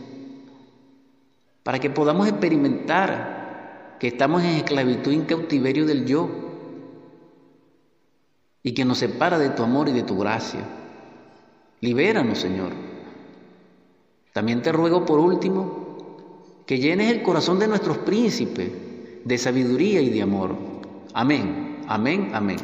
para 1.62 1.78
que 1.78 1.90
podamos 1.90 2.28
experimentar 2.28 3.96
que 3.98 4.08
estamos 4.08 4.42
en 4.42 4.50
esclavitud 4.50 5.12
y 5.12 5.16
en 5.16 5.24
cautiverio 5.24 5.86
del 5.86 6.04
yo 6.04 6.28
y 8.62 8.72
que 8.72 8.84
nos 8.84 8.98
separa 8.98 9.38
de 9.38 9.50
tu 9.50 9.62
amor 9.62 9.88
y 9.88 9.92
de 9.92 10.02
tu 10.02 10.18
gracia. 10.18 10.60
Libéranos, 11.84 12.38
Señor. 12.38 12.72
También 14.32 14.62
te 14.62 14.72
ruego 14.72 15.04
por 15.04 15.20
último 15.20 16.64
que 16.64 16.78
llenes 16.78 17.12
el 17.12 17.22
corazón 17.22 17.58
de 17.58 17.68
nuestros 17.68 17.98
príncipes 17.98 18.70
de 19.22 19.38
sabiduría 19.38 20.00
y 20.00 20.08
de 20.08 20.22
amor. 20.22 20.56
Amén, 21.12 21.82
amén, 21.86 22.30
amén. 22.32 22.56